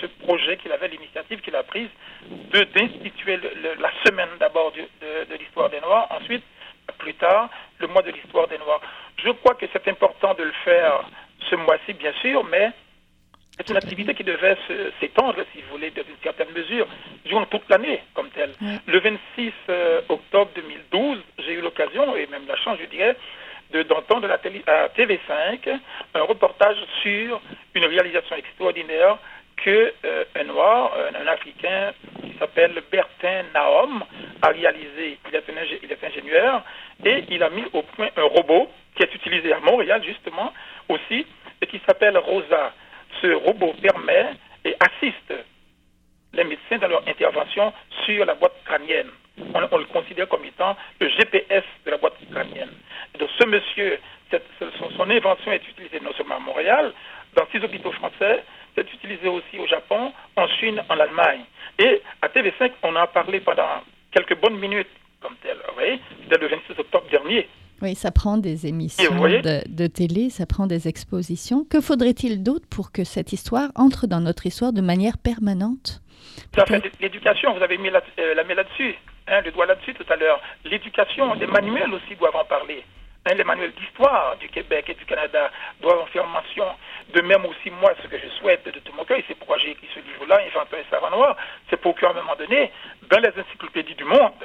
ce 0.00 0.06
projet 0.24 0.56
qu'il 0.58 0.70
avait, 0.72 0.88
l'initiative 0.88 1.40
qu'il 1.40 1.56
a 1.56 1.62
prise 1.64 1.88
de 2.30 2.62
d'instituer 2.62 3.38
la 3.78 3.90
semaine 4.04 4.30
d'abord 4.38 4.72
de 4.72 5.34
l'histoire 5.34 5.70
des 5.70 5.80
Noirs, 5.80 6.06
ensuite, 6.10 6.44
plus 6.98 7.14
tard, 7.14 7.50
le 7.78 7.88
mois 7.88 8.02
de 8.02 8.10
l'histoire 8.12 8.46
des 8.48 8.58
Noirs. 8.58 8.80
Je 9.22 9.30
crois 9.30 9.54
que 9.54 9.66
c'est 9.72 9.88
important 9.88 10.34
de 10.34 10.44
le 10.44 10.52
faire 10.64 11.04
ce 11.50 11.56
mois-ci, 11.56 11.92
bien 11.94 12.12
sûr, 12.20 12.44
mais 12.44 12.70
c'est 13.56 13.70
une 13.70 13.76
activité 13.76 14.14
qui 14.14 14.24
devait 14.24 14.56
s'étendre, 15.00 15.36
si 15.52 15.62
vous 15.62 15.70
voulez, 15.72 15.90
dans 15.90 16.02
une 16.02 16.22
certaine 16.22 16.50
mesure, 16.54 16.86
durant 17.24 17.46
toute 17.46 17.68
l'année 17.68 18.02
comme 18.14 18.30
telle. 18.30 18.52
Le 18.86 18.98
26 18.98 19.52
euh, 19.68 20.00
octobre 20.08 20.50
2012, 20.56 21.18
j'ai 21.38 21.52
eu 21.52 21.60
l'occasion, 21.60 22.16
et 22.16 22.26
même 22.26 22.46
la 22.48 22.56
chance, 22.56 22.78
je 22.80 22.86
dirais, 22.86 23.16
d'entendre 23.88 24.30
à 24.30 24.36
TV5 24.88 25.80
un 26.14 26.22
reportage 26.22 26.76
sur 27.02 27.40
une 27.74 27.84
réalisation 27.86 28.36
extraordinaire 28.36 29.18
que 29.56 29.92
euh, 30.04 30.24
un 30.36 30.44
noir, 30.44 30.92
un, 31.14 31.26
africain 31.26 31.92
qui 32.22 32.36
s'appelle 32.38 32.82
Bertin 32.90 33.44
Naom 33.54 34.04
a 34.42 34.48
réalisé. 34.48 35.18
Il 35.28 35.34
est, 35.34 35.48
un, 35.48 35.78
il 35.82 35.90
est 35.90 36.04
ingénieur 36.04 36.62
et 37.04 37.24
il 37.30 37.42
a 37.42 37.50
mis 37.50 37.64
au 37.72 37.82
point 37.82 38.08
un 38.16 38.22
robot 38.22 38.68
qui 38.96 39.02
est 39.02 39.14
utilisé 39.14 39.52
à 39.52 39.60
Montréal 39.60 40.02
justement 40.04 40.52
aussi 40.88 41.26
et 41.60 41.66
qui 41.66 41.80
s'appelle 41.86 42.16
Rosa. 42.18 42.72
Ce 43.22 43.32
robot 43.32 43.74
permet 43.80 44.34
et 44.64 44.76
assiste 44.80 45.34
les 46.32 46.44
médecins 46.44 46.78
dans 46.78 46.88
leur 46.88 47.08
intervention 47.08 47.72
sur 48.04 48.24
la 48.24 48.34
boîte 48.34 48.56
crânienne. 48.64 49.10
On, 49.52 49.78
le 49.78 49.84
considère 49.86 50.28
comme 50.28 50.44
étant 50.44 50.76
le 51.00 51.08
GPS 51.08 51.64
de 51.84 51.90
la 51.90 51.96
boîte 51.96 52.14
crânienne. 52.30 52.70
donc 53.18 53.28
ce 53.36 53.44
monsieur, 53.46 53.98
son, 54.30 54.90
son, 54.96 55.10
invention 55.10 55.50
est 55.52 55.68
utilisée 55.68 56.00
non 56.00 56.12
seulement 56.16 56.36
à 56.36 56.40
Montréal, 56.40 56.92
dans 57.34 57.44
six 57.50 57.58
hôpitaux 57.58 57.90
français, 57.92 58.44
c'est 58.74 58.92
utilisé 58.92 59.28
aussi 59.28 59.58
au 59.58 59.66
Japon, 59.66 60.12
en 60.36 60.48
Chine, 60.48 60.82
en 60.88 60.98
Allemagne. 60.98 61.44
Et 61.78 62.02
à 62.22 62.28
TV5, 62.28 62.72
on 62.82 62.90
en 62.90 62.96
a 62.96 63.06
parlé 63.06 63.40
pendant 63.40 63.82
quelques 64.10 64.38
bonnes 64.40 64.58
minutes 64.58 64.88
comme 65.20 65.34
tel. 65.42 65.56
Oui, 65.78 66.00
c'était 66.22 66.38
le 66.38 66.48
26 66.48 66.78
octobre 66.78 67.06
dernier. 67.10 67.48
Oui, 67.82 67.93
ça 68.04 68.10
prend 68.10 68.36
des 68.36 68.66
émissions 68.66 69.14
de, 69.14 69.86
télé, 69.86 70.28
ça 70.28 70.44
prend 70.44 70.66
des 70.66 70.88
expositions. 70.88 71.64
Que 71.64 71.80
faudrait-il 71.80 72.42
d'autre 72.42 72.66
pour 72.68 72.92
que 72.92 73.02
cette 73.02 73.32
histoire 73.32 73.70
entre 73.76 74.06
dans 74.06 74.20
notre 74.20 74.44
histoire 74.44 74.74
de 74.74 74.82
manière 74.82 75.16
permanente? 75.16 76.02
L'éducation, 77.00 77.54
vous 77.56 77.62
avez 77.62 77.78
mis 77.78 77.88
la, 77.88 78.02
euh, 78.18 78.34
la 78.34 78.44
main 78.44 78.56
là-dessus, 78.56 78.94
hein, 79.26 79.40
le 79.40 79.52
doigt 79.52 79.64
là-dessus 79.64 79.94
tout 79.94 80.04
à 80.12 80.16
l'heure. 80.16 80.38
L'éducation, 80.66 81.32
les 81.32 81.46
manuels 81.46 81.94
aussi 81.94 82.14
doivent 82.16 82.36
en 82.36 82.44
parler. 82.44 82.84
Hein, 83.24 83.36
les 83.36 83.44
manuels 83.44 83.72
d'histoire 83.72 84.36
du 84.36 84.50
Québec 84.50 84.84
et 84.90 84.94
du 84.94 85.06
Canada 85.06 85.50
doivent 85.80 86.00
en 86.00 86.06
faire 86.12 86.26
mention. 86.26 86.66
De 87.14 87.22
même 87.22 87.46
aussi, 87.46 87.70
moi, 87.80 87.94
ce 88.02 88.06
que 88.06 88.18
je 88.18 88.28
souhaite 88.38 88.66
de 88.66 88.80
tout 88.80 88.92
mon 88.94 89.04
cœur, 89.06 89.18
c'est 89.26 89.38
pourquoi 89.38 89.56
j'ai 89.56 89.70
écrit 89.70 89.88
ce 89.94 90.00
livre-là, 90.00 90.40
Inventeur 90.46 90.78
et 90.78 90.84
Savant 90.90 91.10
Noir, 91.10 91.38
c'est 91.70 91.80
pour 91.80 91.94
qu'à 91.94 92.10
un 92.10 92.12
moment 92.12 92.36
donné, 92.38 92.70
dans 93.08 93.20
les 93.20 93.32
encyclopédies 93.40 93.94
du 93.94 94.04
monde, 94.04 94.44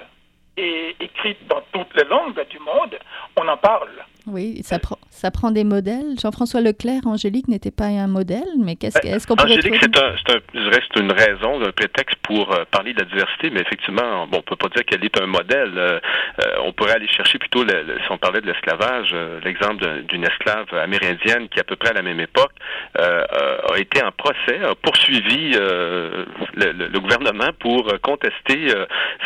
et 0.60 0.96
écrites 1.00 1.48
dans 1.48 1.62
toutes 1.72 1.96
les 1.96 2.04
langues 2.04 2.46
du 2.50 2.60
monde, 2.60 2.98
on 3.40 3.48
en 3.48 3.58
parle. 3.58 3.90
Oui, 4.28 4.62
ça, 4.64 4.78
Ça 5.10 5.32
prend 5.32 5.52
des 5.52 5.64
modèles. 5.64 6.20
Jean-François 6.22 6.62
Leclerc, 6.62 7.02
Angélique 7.06 7.48
n'était 7.48 7.72
pas 7.72 7.86
un 7.86 8.08
modèle, 8.08 8.48
mais 8.58 8.76
qu'est-ce 8.76 9.00
ben, 9.02 9.20
qu'on 9.28 9.36
pourrait 9.36 9.54
Angélique, 9.54 9.78
c'est 9.82 9.98
un, 9.98 10.10
un, 10.10 10.40
je 10.54 11.00
une 11.00 11.12
raison, 11.12 11.62
un 11.62 11.72
prétexte 11.72 12.18
pour 12.24 12.54
euh, 12.54 12.66
parler 12.70 12.94
de 12.94 13.00
la 13.00 13.06
diversité, 13.06 13.50
mais 13.50 13.62
effectivement, 13.62 14.28
bon, 14.28 14.40
on 14.40 14.42
peut 14.42 14.56
pas 14.56 14.70
dire 14.70 14.86
qu'elle 14.86 15.04
est 15.04 15.22
un 15.22 15.26
modèle. 15.26 15.74
Euh, 15.78 16.00
euh, 16.40 16.56
on 16.66 16.74
pourrait 16.74 16.94
aller 16.94 17.08
chercher 17.08 17.38
plutôt, 17.38 17.64
le, 17.64 17.98
si 18.04 18.12
on 18.12 18.18
parlait 18.18 18.42
de 18.42 18.48
l'esclavage, 18.48 19.16
l'exemple 19.44 20.04
d'une 20.04 20.24
esclave 20.24 20.68
amérindienne 20.74 21.48
qui, 21.50 21.60
à 21.60 21.64
peu 21.64 21.76
près 21.76 21.90
à 21.90 21.94
la 21.94 22.02
même 22.02 22.20
époque, 22.20 22.52
a 22.96 23.78
été 23.78 24.04
en 24.04 24.12
procès, 24.12 24.60
a 24.64 24.76
poursuivi 24.76 25.52
le, 25.54 26.26
le, 26.56 27.00
gouvernement 27.00 27.50
pour 27.60 27.92
contester 28.02 28.68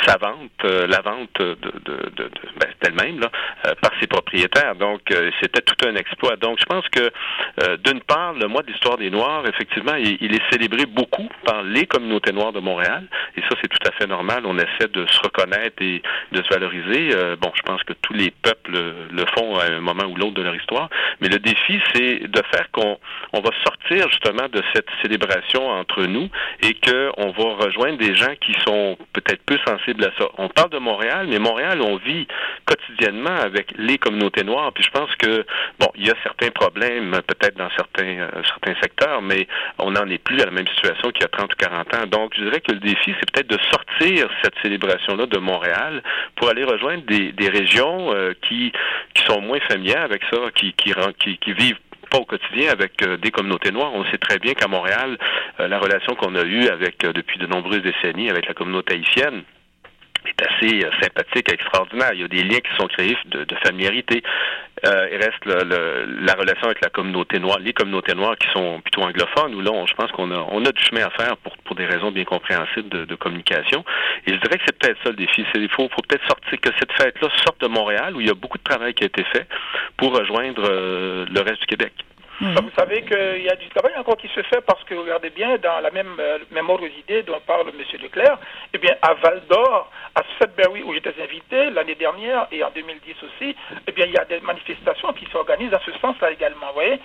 sa 0.06 0.18
vente, 0.18 0.64
la 0.64 1.02
vente 1.02 1.30
de, 1.40 1.56
de, 1.86 2.10
de, 2.16 2.30
ben, 2.60 2.70
d'elle-même 2.82 3.20
là, 3.20 3.32
par 3.82 3.92
ses 4.00 4.08
propriétaires. 4.08 4.76
Donc, 4.76 4.93
c'était 5.42 5.62
tout 5.62 5.88
un 5.88 5.96
exploit. 5.96 6.36
Donc, 6.36 6.60
je 6.60 6.66
pense 6.66 6.88
que, 6.90 7.12
d'une 7.84 8.02
part, 8.02 8.34
le 8.34 8.48
mois 8.48 8.62
de 8.62 8.68
l'histoire 8.68 8.98
des 8.98 9.10
Noirs, 9.10 9.44
effectivement, 9.48 9.96
il, 9.96 10.36
est 10.36 10.52
célébré 10.52 10.86
beaucoup 10.86 11.30
par 11.46 11.64
les 11.64 11.86
communautés 11.86 12.32
noires 12.32 12.54
de 12.54 12.60
Montréal, 12.60 13.04
et 13.38 13.42
ça, 13.42 13.56
c'est 13.62 13.68
tout 13.68 13.88
à 13.88 13.92
fait 13.92 14.08
normal. 14.08 14.44
On 14.46 14.58
essaie 14.58 14.88
de 14.92 15.06
se 15.08 15.20
reconnaître 15.20 15.82
et 15.82 16.02
de 16.32 16.44
se 16.44 16.50
valoriser. 16.50 17.12
Euh, 17.14 17.36
bon, 17.40 17.52
je 17.56 17.62
pense 17.62 17.84
que 17.84 17.94
tous 18.02 18.14
les 18.14 18.32
peuples 18.32 18.72
le 19.12 19.26
font 19.38 19.58
à 19.58 19.66
un 19.66 19.82
moment 19.82 20.04
ou 20.06 20.16
l'autre 20.16 20.34
de 20.34 20.42
leur 20.42 20.56
histoire, 20.56 20.90
mais 21.22 21.30
le 21.30 21.40
défi, 21.40 21.80
c'est 21.94 22.28
de 22.28 22.42
faire 22.52 22.70
qu'on 22.72 22.98
on 23.34 23.42
va 23.42 23.52
sortir 23.64 24.10
justement 24.10 24.48
de 24.52 24.62
cette 24.74 24.88
célébration 25.02 25.68
entre 25.68 26.04
nous 26.06 26.30
et 26.62 26.74
qu'on 26.76 27.32
va 27.32 27.66
rejoindre 27.66 27.98
des 27.98 28.16
gens 28.16 28.34
qui 28.42 28.54
sont 28.66 28.98
peut-être 29.14 29.44
peu 29.46 29.58
sensibles 29.66 30.06
à 30.06 30.12
ça. 30.18 30.28
On 30.38 30.50
parle 30.50 30.70
de 30.72 30.80
Montréal, 30.80 31.28
mais 31.30 31.40
Montréal, 31.40 31.82
on 31.82 31.98
vit 31.98 32.28
quotidiennement 32.66 33.36
avec 33.36 33.74
les 33.78 33.98
communautés 33.98 34.44
noires, 34.44 34.73
puis 34.74 34.84
je 34.84 34.92
pense 34.92 35.14
que, 35.16 35.46
bon, 35.80 35.88
il 35.96 36.08
y 36.08 36.10
a 36.10 36.16
certains 36.24 36.50
problèmes 36.50 37.12
peut-être 37.28 37.58
dans 37.58 37.70
certains, 37.72 38.20
euh, 38.20 38.30
certains 38.46 38.80
secteurs, 38.82 39.22
mais 39.22 39.48
on 39.80 39.92
n'en 39.92 40.08
est 40.08 40.18
plus 40.18 40.42
à 40.42 40.46
la 40.46 40.52
même 40.52 40.68
situation 40.68 41.12
qu'il 41.12 41.22
y 41.22 41.26
a 41.26 41.30
30 41.30 41.54
ou 41.54 41.56
40 41.58 41.96
ans. 41.96 42.08
Donc, 42.08 42.34
je 42.36 42.44
dirais 42.44 42.62
que 42.62 42.72
le 42.72 42.80
défi, 42.80 43.14
c'est 43.20 43.32
peut-être 43.32 43.50
de 43.50 43.60
sortir 43.72 44.30
cette 44.44 44.56
célébration-là 44.62 45.26
de 45.26 45.38
Montréal 45.38 46.02
pour 46.36 46.50
aller 46.50 46.64
rejoindre 46.64 47.04
des, 47.04 47.32
des 47.32 47.50
régions 47.50 48.14
euh, 48.14 48.34
qui, 48.42 48.72
qui 49.14 49.24
sont 49.24 49.42
moins 49.42 49.60
familières 49.62 50.04
avec 50.04 50.24
ça, 50.32 50.38
qui, 50.56 50.74
qui, 50.74 50.94
qui, 51.20 51.38
qui 51.38 51.54
vivent 51.54 51.80
pas 52.10 52.18
au 52.18 52.26
quotidien 52.26 52.72
avec 52.72 53.02
euh, 53.02 53.18
des 53.18 53.32
communautés 53.32 53.72
noires. 53.72 53.94
On 53.94 54.06
sait 54.06 54.18
très 54.18 54.40
bien 54.40 54.54
qu'à 54.54 54.68
Montréal, 54.68 55.18
la 55.60 55.80
relation 55.80 56.16
qu'on 56.16 56.36
a 56.36 56.44
eue 56.44 56.68
avec 56.68 57.00
depuis 57.00 57.40
de 57.40 57.48
nombreuses 57.48 57.82
décennies 57.82 58.30
avec 58.30 58.48
la 58.48 58.54
communauté 58.54 58.96
haïtienne, 58.96 59.44
est 60.32 60.42
assez 60.48 60.82
sympathique, 61.02 61.52
extraordinaire. 61.52 62.12
Il 62.14 62.22
y 62.22 62.24
a 62.24 62.28
des 62.28 62.44
liens 62.44 62.60
qui 62.60 62.76
sont 62.78 62.88
créés 62.88 63.18
de, 63.26 63.44
de 63.44 63.56
familiarité. 63.64 64.24
Euh, 64.86 65.08
il 65.12 65.18
reste 65.18 65.46
la 65.46 66.34
relation 66.34 66.66
avec 66.66 66.82
la 66.82 66.90
communauté 66.90 67.40
noire, 67.40 67.58
les 67.60 67.72
communautés 67.72 68.14
noires 68.16 68.36
qui 68.38 68.50
sont 68.52 68.82
plutôt 68.82 69.02
anglophones, 69.02 69.56
où 69.56 69.62
là, 69.62 69.72
je 69.88 69.94
pense 69.94 70.12
qu'on 70.12 70.30
a, 70.32 70.46
on 70.52 70.66
a 70.66 70.72
du 70.72 70.84
chemin 70.84 71.06
à 71.06 71.10
faire 71.12 71.38
pour, 71.38 71.56
pour 71.60 71.76
des 71.76 71.86
raisons 71.86 72.12
bien 72.12 72.26
compréhensibles 72.26 72.90
de, 72.90 73.16
communication. 73.16 73.86
Et 74.28 74.34
je 74.34 74.40
dirais 74.40 74.58
que 74.58 74.64
c'est 74.66 74.78
peut-être 74.78 74.98
ça 75.04 75.10
le 75.10 75.16
défi. 75.16 75.46
Il 75.56 75.70
faut, 75.70 75.88
faut 75.90 76.02
peut-être 76.08 76.26
sortir, 76.28 76.60
que 76.60 76.70
cette 76.80 76.92
fête-là 76.94 77.30
sorte 77.46 77.62
de 77.62 77.68
Montréal, 77.68 78.16
où 78.16 78.22
il 78.22 78.28
y 78.28 78.32
a 78.32 78.34
beaucoup 78.34 78.58
de 78.58 78.64
travail 78.64 78.94
qui 78.94 79.04
a 79.04 79.08
été 79.08 79.24
fait 79.24 79.48
pour 79.96 80.18
rejoindre 80.18 80.64
euh, 80.70 81.26
le 81.30 81.42
reste 81.42 81.62
du 81.62 81.68
Québec. 81.68 81.94
Vous 82.40 82.72
savez 82.78 83.04
qu'il 83.04 83.44
y 83.44 83.50
a 83.50 83.56
du 83.56 83.70
travail 83.70 83.94
encore 83.98 84.18
qui 84.18 84.28
se 84.30 84.42
fait 84.44 84.62
parce 84.62 84.84
que, 84.86 84.96
regardez 84.96 85.30
bien, 85.30 85.58
dans 85.58 85.80
la 85.82 85.92
même, 85.92 86.16
euh, 86.20 86.40
même 86.52 86.70
ordre 86.70 86.88
d'idée 86.88 87.24
dont 87.24 87.40
parle 87.46 87.70
M. 87.70 88.02
Leclerc, 88.02 88.40
eh 88.74 88.78
bien, 88.78 88.96
à 89.02 89.14
Val 89.14 89.42
d'Or, 89.50 89.92
à 90.16 90.22
Sudbury, 90.38 90.84
où 90.84 90.94
j'étais 90.94 91.14
invité 91.22 91.70
l'année 91.70 91.96
dernière 91.96 92.48
et 92.52 92.64
en 92.64 92.72
2010 92.72 93.16
aussi, 93.24 93.56
eh 93.88 93.92
bien, 93.92 94.06
il 94.06 94.14
y 94.14 94.18
a 94.18 94.26
des 94.26 94.40
manifestations 94.42 95.14
qui 95.14 95.26
s'organisent 95.32 95.72
dans 95.72 95.82
ce 95.86 95.92
sens-là 96.00 96.32
également. 96.32 96.68
Vous 96.68 96.74
voyez, 96.74 97.00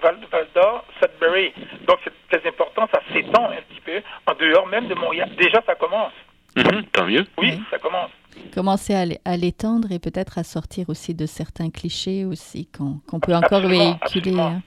Val, 0.00 0.18
d'Or, 0.54 0.84
Sudbury. 1.00 1.52
Donc, 1.86 1.98
c'est 2.04 2.38
très 2.38 2.48
important, 2.48 2.88
ça 2.92 3.00
s'étend 3.12 3.50
un 3.50 3.62
petit 3.68 3.80
peu 3.80 4.00
en 4.26 4.34
dehors 4.34 4.66
même 4.66 4.86
de 4.86 4.94
Montréal. 4.94 5.30
Déjà, 5.36 5.60
ça 5.66 5.74
commence. 5.74 6.12
Mhm, 6.56 6.84
tant 6.92 7.04
mieux. 7.04 7.26
Oui, 7.36 7.60
ça 7.70 7.78
commence 7.78 8.10
commencer 8.54 8.94
à 9.24 9.36
l'étendre 9.36 9.92
et 9.92 9.98
peut-être 9.98 10.38
à 10.38 10.44
sortir 10.44 10.88
aussi 10.88 11.14
de 11.14 11.26
certains 11.26 11.70
clichés 11.70 12.24
aussi 12.24 12.66
qu'on 12.66 13.20
peut 13.20 13.34
encore 13.34 13.60
véhiculer. 13.60 14.38
Hein. 14.38 14.62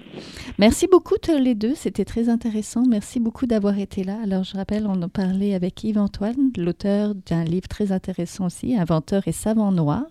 Merci 0.59 0.87
beaucoup 0.87 1.15
tous 1.21 1.37
les 1.37 1.55
deux, 1.55 1.75
c'était 1.75 2.05
très 2.05 2.29
intéressant. 2.29 2.83
Merci 2.87 3.19
beaucoup 3.19 3.45
d'avoir 3.45 3.77
été 3.77 4.03
là. 4.03 4.17
Alors 4.23 4.43
je 4.43 4.55
rappelle, 4.55 4.87
on 4.87 5.01
a 5.01 5.07
parlé 5.07 5.53
avec 5.53 5.83
Yves 5.83 5.97
Antoine, 5.97 6.51
l'auteur 6.57 7.15
d'un 7.15 7.43
livre 7.43 7.67
très 7.67 7.91
intéressant 7.91 8.45
aussi, 8.45 8.75
Inventeur 8.75 9.27
et 9.27 9.31
savant 9.31 9.71
noir. 9.71 10.03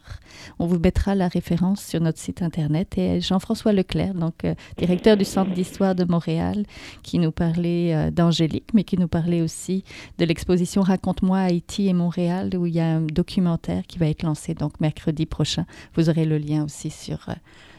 On 0.59 0.66
vous 0.66 0.79
mettra 0.79 1.14
la 1.14 1.29
référence 1.29 1.85
sur 1.85 2.01
notre 2.01 2.18
site 2.18 2.42
internet 2.42 2.96
et 2.99 3.20
Jean-François 3.20 3.73
Leclerc, 3.73 4.14
donc 4.14 4.44
euh, 4.44 4.55
directeur 4.79 5.16
du 5.16 5.25
Centre 5.25 5.53
d'histoire 5.53 5.94
de 5.94 6.05
Montréal, 6.05 6.64
qui 7.03 7.18
nous 7.18 7.33
parlait 7.33 7.94
euh, 7.94 8.11
d'Angélique, 8.11 8.73
mais 8.75 8.85
qui 8.85 8.96
nous 8.99 9.09
parlait 9.09 9.42
aussi 9.42 9.85
de 10.18 10.25
l'exposition 10.25 10.83
Raconte-moi 10.83 11.38
Haïti 11.38 11.88
et 11.88 11.92
Montréal, 11.92 12.51
où 12.57 12.66
il 12.66 12.75
y 12.75 12.81
a 12.81 12.87
un 12.87 13.01
document 13.01 13.50
qui 13.59 13.99
va 13.99 14.07
être 14.07 14.23
lancé 14.23 14.55
donc 14.55 14.81
mercredi 14.81 15.27
prochain. 15.27 15.67
Vous 15.95 16.09
aurez 16.11 16.25
le 16.25 16.39
lien 16.39 16.65
aussi 16.65 16.91
sur, 16.91 17.29
euh, 17.29 17.35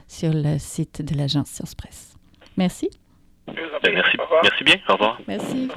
sur 0.07 0.31
le 0.33 0.57
site 0.57 1.01
de 1.01 1.17
l'agence 1.17 1.47
Science 1.47 1.75
Presse. 1.75 2.15
Merci. 2.57 2.89
Ben, 3.47 3.55
merci. 3.93 4.17
Merci 4.43 4.63
bien. 4.63 4.75
Au 4.87 4.93
revoir. 4.93 5.19
Merci. 5.27 5.67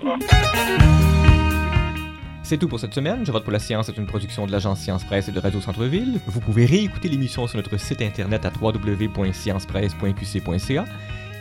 C'est 2.43 2.59
tout 2.59 2.69
pour 2.69 2.79
cette 2.79 2.93
semaine. 2.93 3.25
Je 3.25 3.33
vote 3.33 3.43
pour 3.43 3.53
la 3.53 3.59
science 3.59 3.89
est 3.89 3.97
une 3.97 4.05
production 4.07 4.45
de 4.47 4.53
l'agence 4.53 4.81
Science 4.81 5.03
Presse 5.05 5.29
et 5.29 5.33
de 5.33 5.41
Radio 5.41 5.63
Centre-Ville. 5.63 6.21
Vous 6.27 6.41
pouvez 6.41 6.67
réécouter 6.67 7.09
l'émission 7.09 7.47
sur 7.47 7.57
notre 7.57 7.79
site 7.79 8.03
internet 8.03 8.45
à 8.45 8.53
www.sciencepresse.qc.ca 8.61 10.85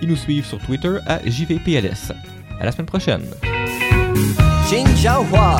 et 0.01 0.05
nous 0.05 0.15
suivre 0.15 0.47
sur 0.47 0.59
Twitter 0.59 0.95
à 1.05 1.19
JVPLS. 1.25 2.13
À 2.59 2.65
la 2.65 2.71
semaine 2.71 2.85
prochaine. 2.85 3.25
Jin 4.69 4.85
Jiahua 4.95 5.57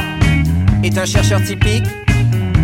est 0.82 0.98
un 0.98 1.06
chercheur 1.06 1.44
typique 1.44 1.84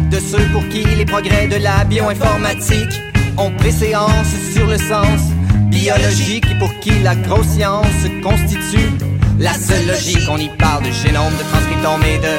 de 0.10 0.20
ceux 0.20 0.46
pour 0.52 0.68
qui 0.70 0.84
les 0.84 1.06
progrès 1.06 1.48
de 1.48 1.58
la 1.58 1.84
bioinformatique 1.84 3.02
ont 3.38 3.52
préséance 3.52 4.34
sur 4.54 4.66
le 4.66 4.78
sens 4.78 5.22
biologique 5.68 6.46
et 6.50 6.58
pour 6.58 6.74
qui 6.80 6.92
la 7.04 7.16
grosse 7.16 7.48
science 7.48 8.02
constitue 8.24 8.92
la 9.40 9.54
seule 9.54 9.88
logique. 9.88 10.28
On 10.30 10.38
y 10.38 10.50
parle 10.50 10.84
de 10.84 10.92
génome, 10.92 11.34
de 11.38 11.44
transcriptome 11.52 12.04
et 12.04 12.18
de 12.18 12.34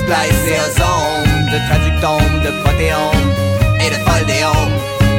spliceosome, 0.00 1.26
de 1.52 1.58
traductome, 1.68 2.40
de 2.44 2.50
protéome 2.62 3.28
et 3.80 3.90
de 3.90 3.98
foldéome, 4.06 4.74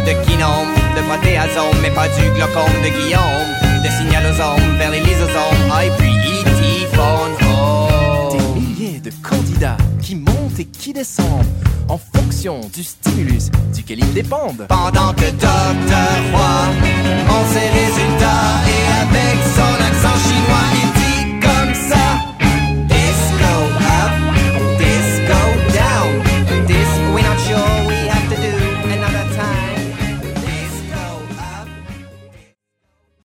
de 0.06 0.26
kinome, 0.26 0.74
de 0.96 1.02
protéasome, 1.02 1.78
mais 1.82 1.92
pas 1.92 2.08
du 2.08 2.30
glaucome 2.32 2.78
de 2.84 2.90
Guillaume, 2.90 3.50
de 3.84 3.90
signalosome 3.90 4.78
vers 4.78 4.92
les 4.92 5.02
lysosomes, 5.02 5.72
ah, 5.72 5.84
descendent 10.93 11.45
en 11.89 11.97
fonction 11.97 12.62
du 12.73 12.84
stimulus 12.84 13.50
duquel 13.73 14.00
ils 14.00 14.13
dépendent. 14.13 14.65
Pendant 14.67 15.13
que 15.13 15.30
Dr. 15.32 16.10
Roy, 16.34 16.67
en 17.30 17.45
ses 17.54 17.69
résultats 17.69 18.56
et 18.67 18.84
avec 19.02 19.38
son 19.56 19.73
accent 19.84 20.17
chinois, 20.28 20.67
il 20.84 20.97